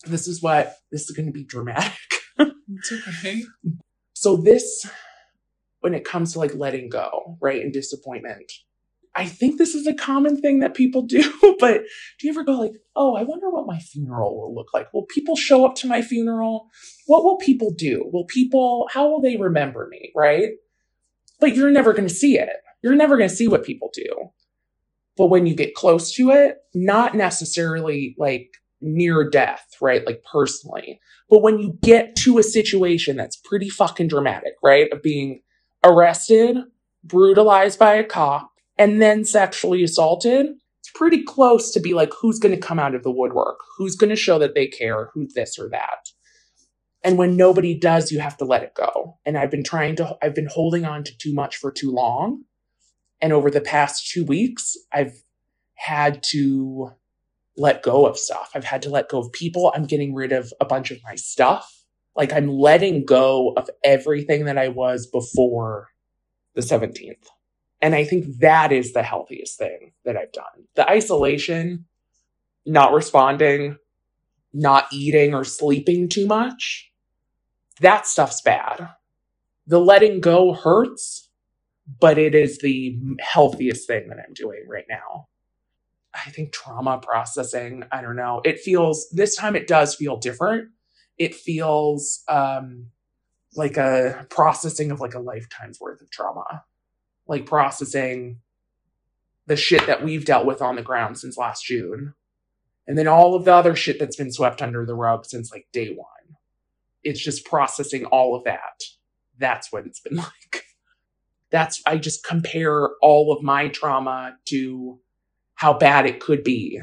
this 0.05 0.27
is 0.27 0.41
what 0.41 0.77
this 0.91 1.09
is 1.09 1.15
going 1.15 1.27
to 1.27 1.31
be 1.31 1.43
dramatic. 1.43 1.93
It's 2.37 2.91
okay. 2.91 3.43
So 4.13 4.37
this, 4.37 4.85
when 5.81 5.93
it 5.93 6.05
comes 6.05 6.33
to 6.33 6.39
like 6.39 6.55
letting 6.55 6.89
go, 6.89 7.37
right, 7.41 7.61
and 7.61 7.71
disappointment, 7.71 8.51
I 9.15 9.25
think 9.25 9.57
this 9.57 9.75
is 9.75 9.85
a 9.85 9.93
common 9.93 10.41
thing 10.41 10.59
that 10.59 10.73
people 10.73 11.03
do. 11.03 11.21
But 11.59 11.83
do 12.19 12.27
you 12.27 12.33
ever 12.33 12.43
go 12.43 12.53
like, 12.53 12.73
oh, 12.95 13.15
I 13.15 13.23
wonder 13.23 13.49
what 13.49 13.67
my 13.67 13.79
funeral 13.79 14.35
will 14.35 14.53
look 14.53 14.73
like? 14.73 14.93
Will 14.93 15.05
people 15.05 15.37
show 15.37 15.65
up 15.65 15.75
to 15.75 15.87
my 15.87 16.01
funeral? 16.01 16.67
What 17.05 17.23
will 17.23 17.37
people 17.37 17.71
do? 17.71 18.09
Will 18.11 18.25
people? 18.25 18.89
How 18.91 19.09
will 19.09 19.21
they 19.21 19.37
remember 19.37 19.87
me? 19.89 20.11
Right? 20.13 20.49
But 21.39 21.55
you're 21.55 21.71
never 21.71 21.93
going 21.93 22.07
to 22.07 22.13
see 22.13 22.37
it. 22.37 22.49
You're 22.81 22.95
never 22.95 23.15
going 23.15 23.29
to 23.29 23.35
see 23.35 23.47
what 23.47 23.63
people 23.63 23.91
do. 23.93 24.31
But 25.15 25.27
when 25.27 25.45
you 25.45 25.55
get 25.55 25.75
close 25.75 26.13
to 26.15 26.31
it, 26.31 26.57
not 26.73 27.15
necessarily 27.15 28.15
like 28.17 28.49
near 28.81 29.29
death, 29.29 29.77
right? 29.81 30.05
Like 30.05 30.23
personally. 30.29 30.99
But 31.29 31.41
when 31.41 31.59
you 31.59 31.77
get 31.81 32.15
to 32.17 32.39
a 32.39 32.43
situation 32.43 33.15
that's 33.15 33.37
pretty 33.37 33.69
fucking 33.69 34.09
dramatic, 34.09 34.55
right? 34.61 34.91
Of 34.91 35.01
being 35.01 35.41
arrested, 35.83 36.57
brutalized 37.03 37.79
by 37.79 37.95
a 37.95 38.03
cop, 38.03 38.52
and 38.77 39.01
then 39.01 39.25
sexually 39.25 39.83
assaulted, 39.83 40.47
it's 40.79 40.91
pretty 40.93 41.23
close 41.23 41.71
to 41.71 41.79
be 41.79 41.93
like, 41.93 42.11
who's 42.19 42.39
going 42.39 42.53
to 42.53 42.59
come 42.59 42.79
out 42.79 42.95
of 42.95 43.03
the 43.03 43.11
woodwork? 43.11 43.59
Who's 43.77 43.95
going 43.95 44.09
to 44.09 44.15
show 44.15 44.39
that 44.39 44.55
they 44.55 44.67
care? 44.67 45.09
Who's 45.13 45.33
this 45.33 45.57
or 45.57 45.69
that? 45.69 46.09
And 47.03 47.17
when 47.17 47.35
nobody 47.35 47.77
does, 47.77 48.11
you 48.11 48.19
have 48.19 48.37
to 48.37 48.45
let 48.45 48.63
it 48.63 48.73
go. 48.73 49.17
And 49.25 49.37
I've 49.37 49.51
been 49.51 49.63
trying 49.63 49.95
to, 49.97 50.17
I've 50.21 50.35
been 50.35 50.49
holding 50.51 50.85
on 50.85 51.03
to 51.03 51.17
too 51.17 51.33
much 51.33 51.57
for 51.57 51.71
too 51.71 51.91
long. 51.91 52.43
And 53.21 53.31
over 53.33 53.49
the 53.51 53.61
past 53.61 54.09
two 54.09 54.25
weeks, 54.25 54.75
I've 54.91 55.23
had 55.75 56.23
to 56.31 56.91
let 57.57 57.83
go 57.83 58.05
of 58.05 58.17
stuff. 58.17 58.51
I've 58.55 58.63
had 58.63 58.81
to 58.83 58.89
let 58.89 59.09
go 59.09 59.19
of 59.19 59.31
people. 59.31 59.71
I'm 59.75 59.85
getting 59.85 60.13
rid 60.13 60.31
of 60.31 60.51
a 60.59 60.65
bunch 60.65 60.91
of 60.91 60.99
my 61.03 61.15
stuff. 61.15 61.83
Like 62.15 62.33
I'm 62.33 62.47
letting 62.47 63.05
go 63.05 63.53
of 63.57 63.69
everything 63.83 64.45
that 64.45 64.57
I 64.57 64.69
was 64.69 65.07
before 65.07 65.89
the 66.55 66.61
17th. 66.61 67.27
And 67.83 67.95
I 67.95 68.05
think 68.05 68.39
that 68.39 68.71
is 68.71 68.93
the 68.93 69.03
healthiest 69.03 69.57
thing 69.57 69.91
that 70.05 70.15
I've 70.15 70.31
done. 70.31 70.67
The 70.75 70.89
isolation, 70.89 71.85
not 72.65 72.93
responding, 72.93 73.75
not 74.53 74.87
eating 74.93 75.33
or 75.33 75.43
sleeping 75.43 76.07
too 76.07 76.25
much, 76.25 76.89
that 77.81 78.07
stuff's 78.07 78.41
bad. 78.41 78.87
The 79.67 79.81
letting 79.81 80.21
go 80.21 80.53
hurts, 80.53 81.29
but 81.99 82.17
it 82.17 82.33
is 82.33 82.59
the 82.59 82.97
healthiest 83.19 83.85
thing 83.85 84.07
that 84.07 84.17
I'm 84.17 84.33
doing 84.33 84.63
right 84.65 84.85
now. 84.89 85.27
I 86.13 86.29
think 86.29 86.53
trauma 86.53 86.99
processing, 86.99 87.83
I 87.91 88.01
don't 88.01 88.15
know. 88.15 88.39
It 88.45 88.61
feels 88.61 89.09
this 89.09 89.35
time 89.35 89.57
it 89.57 89.67
does 89.67 89.93
feel 89.93 90.15
different. 90.15 90.69
It 91.17 91.35
feels 91.35 92.23
um 92.29 92.91
like 93.55 93.75
a 93.75 94.25
processing 94.29 94.89
of 94.89 95.01
like 95.01 95.15
a 95.15 95.19
lifetime's 95.19 95.81
worth 95.81 95.99
of 96.01 96.09
trauma. 96.11 96.63
Like 97.27 97.45
processing 97.45 98.39
the 99.45 99.55
shit 99.55 99.85
that 99.87 100.03
we've 100.03 100.25
dealt 100.25 100.45
with 100.45 100.61
on 100.61 100.75
the 100.75 100.81
ground 100.81 101.17
since 101.17 101.37
last 101.37 101.65
June. 101.65 102.13
And 102.87 102.97
then 102.97 103.07
all 103.07 103.35
of 103.35 103.45
the 103.45 103.53
other 103.53 103.75
shit 103.75 103.99
that's 103.99 104.15
been 104.15 104.31
swept 104.31 104.61
under 104.61 104.85
the 104.85 104.95
rug 104.95 105.25
since 105.25 105.51
like 105.51 105.67
day 105.71 105.93
one. 105.93 106.07
It's 107.03 107.21
just 107.21 107.45
processing 107.45 108.05
all 108.05 108.35
of 108.35 108.43
that. 108.43 108.83
That's 109.37 109.71
what 109.71 109.85
it's 109.85 109.99
been 109.99 110.17
like 110.17 110.63
that's 111.53 111.83
I 111.85 111.97
just 111.97 112.25
compare 112.25 112.89
all 113.03 113.31
of 113.31 113.43
my 113.43 113.67
trauma 113.67 114.37
to 114.45 114.99
how 115.53 115.73
bad 115.73 116.07
it 116.07 116.19
could 116.19 116.43
be. 116.43 116.81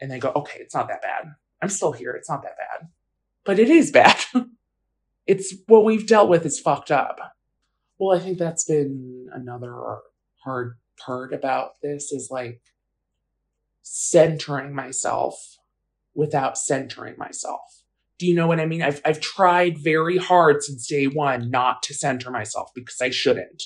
And 0.00 0.10
they 0.10 0.20
go, 0.20 0.30
okay, 0.36 0.60
it's 0.60 0.76
not 0.76 0.86
that 0.88 1.02
bad. 1.02 1.32
I'm 1.60 1.68
still 1.68 1.90
here. 1.90 2.12
It's 2.12 2.30
not 2.30 2.42
that 2.44 2.56
bad. 2.56 2.88
But 3.44 3.58
it 3.58 3.68
is 3.68 3.90
bad. 3.90 4.16
it's 5.26 5.52
what 5.66 5.84
we've 5.84 6.06
dealt 6.06 6.28
with 6.28 6.46
is 6.46 6.60
fucked 6.60 6.92
up. 6.92 7.18
Well, 7.98 8.16
I 8.16 8.20
think 8.20 8.38
that's 8.38 8.64
been 8.64 9.28
another 9.32 9.74
hard 10.44 10.78
part 10.98 11.32
about 11.32 11.80
this 11.82 12.12
is 12.12 12.28
like 12.30 12.60
centering 13.82 14.74
myself 14.74 15.58
without 16.14 16.58
centering 16.58 17.14
myself. 17.18 17.82
Do 18.18 18.26
you 18.26 18.34
know 18.34 18.46
what 18.46 18.60
I 18.60 18.66
mean? 18.66 18.82
I've, 18.82 19.00
I've 19.04 19.20
tried 19.20 19.78
very 19.78 20.16
hard 20.16 20.62
since 20.62 20.86
day 20.86 21.06
one 21.06 21.50
not 21.50 21.82
to 21.84 21.94
center 21.94 22.30
myself 22.30 22.70
because 22.74 23.00
I 23.00 23.10
shouldn't. 23.10 23.62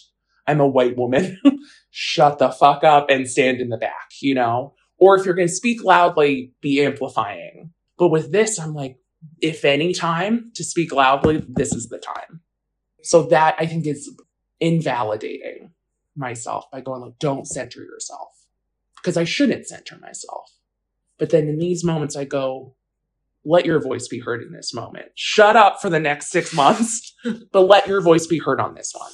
I'm 0.47 0.61
a 0.61 0.67
white 0.67 0.97
woman. 0.97 1.39
Shut 1.91 2.39
the 2.39 2.51
fuck 2.51 2.85
up 2.85 3.07
and 3.09 3.29
stand 3.29 3.61
in 3.61 3.71
the 3.71 3.79
back, 3.79 4.11
you 4.21 4.35
know? 4.35 4.75
Or 4.99 5.17
if 5.17 5.25
you're 5.25 5.35
going 5.35 5.49
to 5.49 5.55
speak 5.55 5.83
loudly, 5.83 6.53
be 6.61 6.83
amplifying. 6.85 7.73
But 7.99 8.09
with 8.09 8.33
this, 8.33 8.59
I'm 8.59 8.75
like, 8.75 8.99
if 9.41 9.65
any 9.65 9.95
time 9.95 10.53
to 10.55 10.65
speak 10.65 10.93
loudly, 10.93 11.45
this 11.49 11.73
is 11.73 11.89
the 11.89 11.99
time. 11.99 12.41
So 13.03 13.25
that 13.25 13.57
I 13.59 13.67
think 13.67 13.87
is 13.87 14.11
invalidating 14.61 15.73
myself 16.17 16.71
by 16.71 16.81
going 16.81 17.03
like, 17.03 17.19
don't 17.19 17.47
center 17.47 17.81
yourself 17.81 18.47
because 18.97 19.17
I 19.17 19.25
shouldn't 19.25 19.67
center 19.67 19.99
myself. 19.99 20.53
But 21.19 21.31
then 21.31 21.49
in 21.49 21.59
these 21.59 21.85
moments, 21.85 22.17
I 22.17 22.25
go, 22.25 22.75
let 23.45 23.67
your 23.67 23.81
voice 23.81 24.09
be 24.09 24.21
heard 24.21 24.43
in 24.43 24.53
this 24.53 24.73
moment. 24.73 25.07
Shut 25.15 25.57
up 25.57 25.81
for 25.81 25.91
the 25.91 26.01
next 26.01 26.31
six 26.31 26.55
months, 26.55 27.15
but 27.53 27.63
let 27.63 27.87
your 27.87 28.01
voice 28.01 28.27
be 28.27 28.39
heard 28.39 28.61
on 28.61 28.75
this 28.75 28.93
one. 28.95 29.13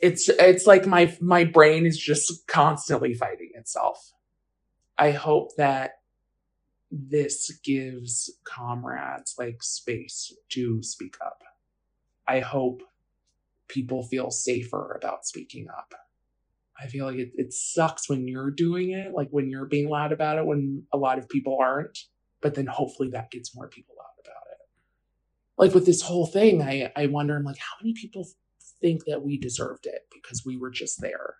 It's 0.00 0.28
it's 0.28 0.66
like 0.66 0.86
my 0.86 1.16
my 1.20 1.44
brain 1.44 1.86
is 1.86 1.98
just 1.98 2.46
constantly 2.46 3.14
fighting 3.14 3.50
itself. 3.54 4.12
I 4.98 5.12
hope 5.12 5.56
that 5.56 5.92
this 6.90 7.50
gives 7.64 8.30
comrades 8.44 9.34
like 9.38 9.62
space 9.62 10.32
to 10.50 10.82
speak 10.82 11.16
up. 11.24 11.42
I 12.26 12.40
hope 12.40 12.82
people 13.68 14.02
feel 14.04 14.30
safer 14.30 14.98
about 15.00 15.26
speaking 15.26 15.66
up. 15.68 15.94
I 16.80 16.88
feel 16.88 17.06
like 17.06 17.16
it, 17.16 17.32
it 17.36 17.52
sucks 17.52 18.08
when 18.08 18.26
you're 18.26 18.50
doing 18.50 18.90
it, 18.90 19.12
like 19.14 19.28
when 19.30 19.48
you're 19.48 19.66
being 19.66 19.88
loud 19.88 20.12
about 20.12 20.38
it, 20.38 20.46
when 20.46 20.84
a 20.92 20.96
lot 20.96 21.18
of 21.18 21.28
people 21.28 21.58
aren't 21.60 21.98
but 22.44 22.54
then 22.54 22.66
hopefully 22.66 23.08
that 23.08 23.30
gets 23.30 23.56
more 23.56 23.68
people 23.68 23.94
out 23.98 24.22
about 24.22 24.42
it. 24.52 24.58
Like 25.56 25.74
with 25.74 25.86
this 25.86 26.02
whole 26.02 26.26
thing, 26.26 26.60
I, 26.60 26.92
I 26.94 27.06
wonder, 27.06 27.34
I'm 27.34 27.42
like, 27.42 27.56
how 27.56 27.74
many 27.80 27.94
people 27.94 28.28
think 28.82 29.06
that 29.06 29.24
we 29.24 29.38
deserved 29.38 29.86
it 29.86 30.02
because 30.12 30.44
we 30.44 30.58
were 30.58 30.70
just 30.70 31.00
there? 31.00 31.36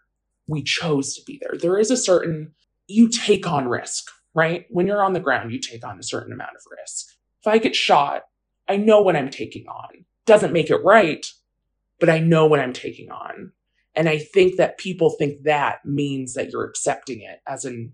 We 0.46 0.62
chose 0.62 1.14
to 1.14 1.22
be 1.26 1.38
there. 1.42 1.58
There 1.60 1.78
is 1.78 1.90
a 1.90 1.96
certain, 1.98 2.52
you 2.86 3.10
take 3.10 3.46
on 3.46 3.68
risk, 3.68 4.10
right? 4.34 4.64
When 4.70 4.86
you're 4.86 5.04
on 5.04 5.12
the 5.12 5.20
ground, 5.20 5.52
you 5.52 5.60
take 5.60 5.86
on 5.86 5.98
a 5.98 6.02
certain 6.02 6.32
amount 6.32 6.56
of 6.56 6.62
risk. 6.80 7.08
If 7.42 7.52
I 7.52 7.58
get 7.58 7.76
shot, 7.76 8.22
I 8.66 8.78
know 8.78 9.02
what 9.02 9.14
I'm 9.14 9.28
taking 9.28 9.66
on. 9.68 10.06
Doesn't 10.24 10.54
make 10.54 10.70
it 10.70 10.82
right, 10.82 11.26
but 12.04 12.12
I 12.12 12.18
know 12.18 12.44
what 12.44 12.60
I'm 12.60 12.74
taking 12.74 13.10
on. 13.10 13.52
And 13.94 14.10
I 14.10 14.18
think 14.18 14.56
that 14.56 14.76
people 14.76 15.08
think 15.08 15.44
that 15.44 15.82
means 15.86 16.34
that 16.34 16.50
you're 16.50 16.66
accepting 16.66 17.22
it 17.22 17.40
as 17.46 17.64
a 17.64 17.88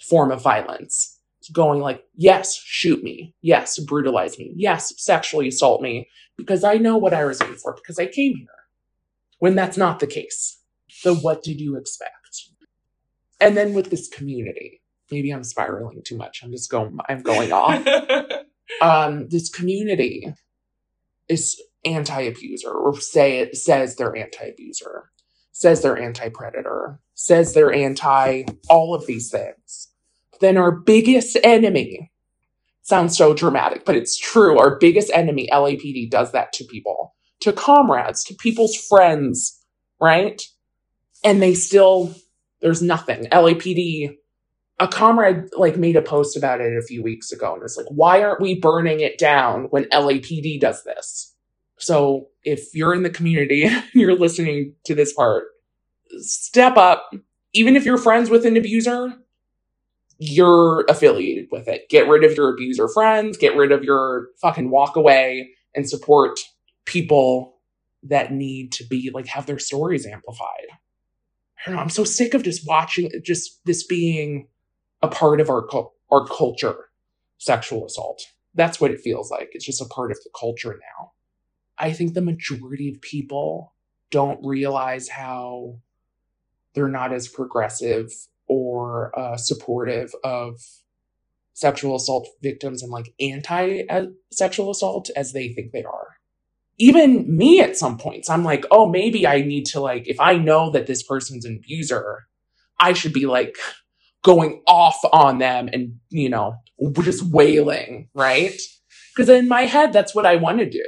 form 0.00 0.30
of 0.30 0.42
violence 0.42 1.18
going 1.52 1.82
like, 1.82 2.02
yes, 2.14 2.56
shoot 2.56 3.04
me. 3.04 3.34
Yes, 3.42 3.78
brutalize 3.78 4.38
me. 4.38 4.54
Yes, 4.56 4.94
sexually 4.96 5.48
assault 5.48 5.82
me 5.82 6.08
because 6.38 6.64
I 6.64 6.76
know 6.76 6.96
what 6.96 7.12
I 7.12 7.26
was 7.26 7.42
in 7.42 7.54
for 7.56 7.74
because 7.74 7.98
I 7.98 8.06
came 8.06 8.36
here. 8.36 8.46
When 9.38 9.54
that's 9.54 9.76
not 9.76 10.00
the 10.00 10.06
case. 10.06 10.62
So 10.88 11.14
what 11.14 11.42
did 11.42 11.60
you 11.60 11.76
expect? 11.76 12.44
And 13.38 13.54
then 13.54 13.74
with 13.74 13.90
this 13.90 14.08
community, 14.08 14.80
maybe 15.10 15.30
I'm 15.30 15.44
spiraling 15.44 16.00
too 16.06 16.16
much. 16.16 16.40
I'm 16.42 16.52
just 16.52 16.70
going, 16.70 16.96
I'm 17.06 17.20
going 17.20 17.52
off. 17.52 17.86
um, 18.80 19.28
this 19.28 19.50
community 19.50 20.32
is 21.28 21.60
anti-abuser 21.84 22.70
or 22.70 22.98
say 23.00 23.38
it 23.38 23.56
says 23.56 23.96
they're 23.96 24.16
anti-abuser, 24.16 25.10
says 25.52 25.82
they're 25.82 25.98
anti-predator, 25.98 27.00
says 27.14 27.54
they're 27.54 27.72
anti 27.72 28.44
all 28.68 28.94
of 28.94 29.06
these 29.06 29.30
things 29.30 29.92
then 30.42 30.58
our 30.58 30.72
biggest 30.72 31.38
enemy 31.42 32.12
sounds 32.82 33.16
so 33.16 33.32
dramatic, 33.32 33.86
but 33.86 33.96
it's 33.96 34.18
true. 34.18 34.58
Our 34.58 34.76
biggest 34.76 35.10
enemy, 35.14 35.48
LAPD, 35.50 36.10
does 36.10 36.32
that 36.32 36.52
to 36.54 36.64
people, 36.64 37.14
to 37.40 37.52
comrades, 37.52 38.24
to 38.24 38.34
people's 38.34 38.76
friends, 38.76 39.58
right? 40.00 40.42
And 41.24 41.40
they 41.40 41.54
still, 41.54 42.14
there's 42.60 42.82
nothing. 42.82 43.26
LAPD, 43.26 44.16
a 44.80 44.88
comrade 44.88 45.44
like 45.56 45.76
made 45.76 45.96
a 45.96 46.02
post 46.02 46.36
about 46.36 46.60
it 46.60 46.76
a 46.76 46.82
few 46.82 47.02
weeks 47.02 47.30
ago 47.30 47.54
and 47.54 47.62
it's 47.62 47.76
like, 47.76 47.86
why 47.88 48.22
aren't 48.22 48.40
we 48.40 48.58
burning 48.58 49.00
it 49.00 49.16
down 49.18 49.66
when 49.70 49.84
LAPD 49.84 50.60
does 50.60 50.82
this? 50.82 51.31
So 51.82 52.28
if 52.44 52.74
you're 52.74 52.94
in 52.94 53.02
the 53.02 53.10
community 53.10 53.64
and 53.64 53.84
you're 53.92 54.18
listening 54.18 54.74
to 54.84 54.94
this 54.94 55.12
part, 55.12 55.44
step 56.18 56.76
up. 56.76 57.12
Even 57.54 57.76
if 57.76 57.84
you're 57.84 57.98
friends 57.98 58.30
with 58.30 58.46
an 58.46 58.56
abuser, 58.56 59.12
you're 60.18 60.86
affiliated 60.88 61.48
with 61.50 61.68
it. 61.68 61.88
Get 61.90 62.08
rid 62.08 62.24
of 62.24 62.36
your 62.36 62.50
abuser 62.50 62.88
friends, 62.88 63.36
get 63.36 63.56
rid 63.56 63.72
of 63.72 63.84
your 63.84 64.28
fucking 64.40 64.70
walk 64.70 64.96
away 64.96 65.50
and 65.74 65.88
support 65.88 66.38
people 66.84 67.58
that 68.04 68.32
need 68.32 68.72
to 68.72 68.84
be 68.84 69.10
like 69.12 69.26
have 69.26 69.46
their 69.46 69.58
stories 69.58 70.06
amplified. 70.06 70.68
I 70.70 71.70
don't 71.70 71.76
know. 71.76 71.82
I'm 71.82 71.90
so 71.90 72.04
sick 72.04 72.34
of 72.34 72.42
just 72.42 72.66
watching 72.66 73.10
just 73.24 73.60
this 73.64 73.84
being 73.84 74.48
a 75.02 75.08
part 75.08 75.40
of 75.40 75.50
our 75.50 75.66
our 76.10 76.26
culture, 76.26 76.88
sexual 77.38 77.84
assault. 77.84 78.22
That's 78.54 78.80
what 78.80 78.90
it 78.90 79.00
feels 79.00 79.30
like. 79.30 79.50
It's 79.52 79.66
just 79.66 79.82
a 79.82 79.86
part 79.86 80.10
of 80.10 80.18
the 80.18 80.30
culture 80.38 80.78
now. 80.98 81.12
I 81.78 81.92
think 81.92 82.14
the 82.14 82.22
majority 82.22 82.88
of 82.88 83.00
people 83.00 83.74
don't 84.10 84.44
realize 84.44 85.08
how 85.08 85.78
they're 86.74 86.88
not 86.88 87.12
as 87.12 87.28
progressive 87.28 88.12
or 88.46 89.18
uh, 89.18 89.36
supportive 89.36 90.14
of 90.22 90.60
sexual 91.54 91.96
assault 91.96 92.28
victims 92.42 92.82
and 92.82 92.90
like 92.90 93.14
anti 93.20 93.82
sexual 94.30 94.70
assault 94.70 95.10
as 95.16 95.32
they 95.32 95.48
think 95.48 95.72
they 95.72 95.84
are. 95.84 96.16
Even 96.78 97.36
me 97.36 97.60
at 97.60 97.76
some 97.76 97.98
points, 97.98 98.30
I'm 98.30 98.44
like, 98.44 98.64
oh, 98.70 98.88
maybe 98.88 99.26
I 99.26 99.42
need 99.42 99.66
to 99.66 99.80
like, 99.80 100.08
if 100.08 100.18
I 100.18 100.36
know 100.36 100.70
that 100.70 100.86
this 100.86 101.02
person's 101.02 101.44
an 101.44 101.56
abuser, 101.56 102.26
I 102.80 102.94
should 102.94 103.12
be 103.12 103.26
like 103.26 103.56
going 104.22 104.62
off 104.66 104.98
on 105.12 105.38
them 105.38 105.68
and, 105.72 105.98
you 106.10 106.28
know, 106.28 106.56
just 107.02 107.24
wailing, 107.30 108.08
right? 108.14 108.58
Because 109.14 109.28
in 109.28 109.48
my 109.48 109.62
head, 109.62 109.92
that's 109.92 110.14
what 110.14 110.26
I 110.26 110.36
want 110.36 110.58
to 110.58 110.68
do, 110.68 110.84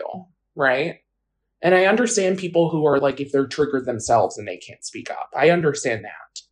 right? 0.54 1.00
And 1.62 1.74
I 1.74 1.86
understand 1.86 2.38
people 2.38 2.70
who 2.70 2.86
are 2.86 3.00
like, 3.00 3.20
if 3.20 3.32
they're 3.32 3.46
triggered 3.46 3.86
themselves 3.86 4.36
and 4.36 4.46
they 4.46 4.58
can't 4.58 4.84
speak 4.84 5.10
up, 5.10 5.30
I 5.36 5.50
understand 5.50 6.04
that. 6.04 6.42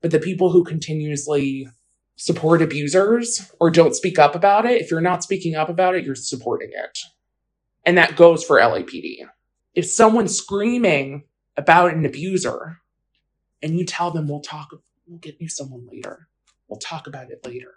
But 0.00 0.10
the 0.10 0.20
people 0.20 0.50
who 0.50 0.62
continuously 0.62 1.68
support 2.16 2.60
abusers 2.60 3.50
or 3.60 3.70
don't 3.70 3.94
speak 3.94 4.18
up 4.18 4.34
about 4.34 4.66
it, 4.66 4.82
if 4.82 4.90
you're 4.90 5.00
not 5.00 5.22
speaking 5.22 5.54
up 5.54 5.68
about 5.68 5.94
it, 5.94 6.04
you're 6.04 6.14
supporting 6.14 6.70
it. 6.72 6.98
And 7.86 7.96
that 7.96 8.16
goes 8.16 8.44
for 8.44 8.58
LAPD. 8.58 9.26
If 9.74 9.86
someone's 9.86 10.36
screaming 10.36 11.24
about 11.56 11.94
an 11.94 12.04
abuser 12.04 12.78
and 13.62 13.78
you 13.78 13.86
tell 13.86 14.10
them, 14.10 14.28
we'll 14.28 14.40
talk, 14.40 14.68
we'll 15.06 15.18
get 15.18 15.40
you 15.40 15.48
someone 15.48 15.86
later, 15.90 16.28
we'll 16.68 16.78
talk 16.78 17.06
about 17.06 17.30
it 17.30 17.46
later, 17.46 17.72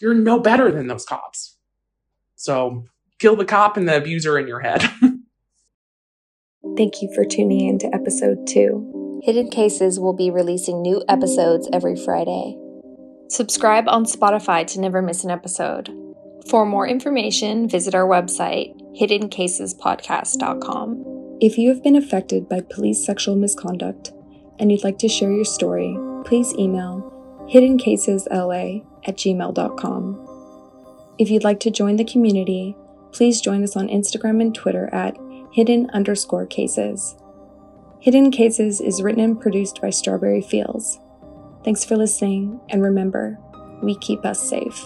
you're 0.00 0.14
no 0.14 0.38
better 0.38 0.70
than 0.70 0.88
those 0.88 1.06
cops. 1.06 1.56
So 2.34 2.84
kill 3.22 3.36
the 3.36 3.44
cop 3.44 3.76
and 3.76 3.88
the 3.88 3.96
abuser 3.96 4.36
in 4.38 4.48
your 4.48 4.60
head. 4.60 4.82
Thank 6.76 7.00
you 7.00 7.10
for 7.14 7.24
tuning 7.24 7.68
in 7.68 7.78
to 7.78 7.94
episode 7.94 8.48
two. 8.48 9.20
Hidden 9.22 9.50
Cases 9.50 10.00
will 10.00 10.14
be 10.14 10.30
releasing 10.30 10.82
new 10.82 11.04
episodes 11.08 11.68
every 11.72 11.94
Friday. 11.94 12.58
Subscribe 13.28 13.84
on 13.86 14.04
Spotify 14.04 14.66
to 14.66 14.80
never 14.80 15.00
miss 15.00 15.22
an 15.22 15.30
episode. 15.30 15.94
For 16.48 16.66
more 16.66 16.88
information, 16.88 17.68
visit 17.68 17.94
our 17.94 18.08
website, 18.08 18.74
hiddencasespodcast.com. 19.00 21.38
If 21.40 21.56
you 21.56 21.68
have 21.68 21.84
been 21.84 21.96
affected 21.96 22.48
by 22.48 22.62
police 22.62 23.06
sexual 23.06 23.36
misconduct 23.36 24.10
and 24.58 24.72
you'd 24.72 24.82
like 24.82 24.98
to 24.98 25.08
share 25.08 25.32
your 25.32 25.44
story, 25.44 25.96
please 26.24 26.52
email 26.54 27.08
hiddencasesla 27.52 28.84
at 29.04 29.16
gmail.com. 29.16 30.28
If 31.18 31.30
you'd 31.30 31.44
like 31.44 31.60
to 31.60 31.70
join 31.70 31.96
the 31.96 32.04
community, 32.04 32.74
please 33.12 33.40
join 33.40 33.62
us 33.62 33.76
on 33.76 33.88
Instagram 33.88 34.40
and 34.40 34.54
Twitter 34.54 34.88
at 34.92 35.16
hidden 35.52 35.90
underscore 35.90 36.46
cases. 36.46 37.16
Hidden 38.00 38.32
Cases 38.32 38.80
is 38.80 39.00
written 39.00 39.22
and 39.22 39.40
produced 39.40 39.80
by 39.80 39.90
Strawberry 39.90 40.42
Fields. 40.42 40.98
Thanks 41.64 41.84
for 41.84 41.96
listening, 41.96 42.60
and 42.68 42.82
remember, 42.82 43.38
we 43.80 43.94
keep 43.96 44.24
us 44.24 44.42
safe. 44.42 44.84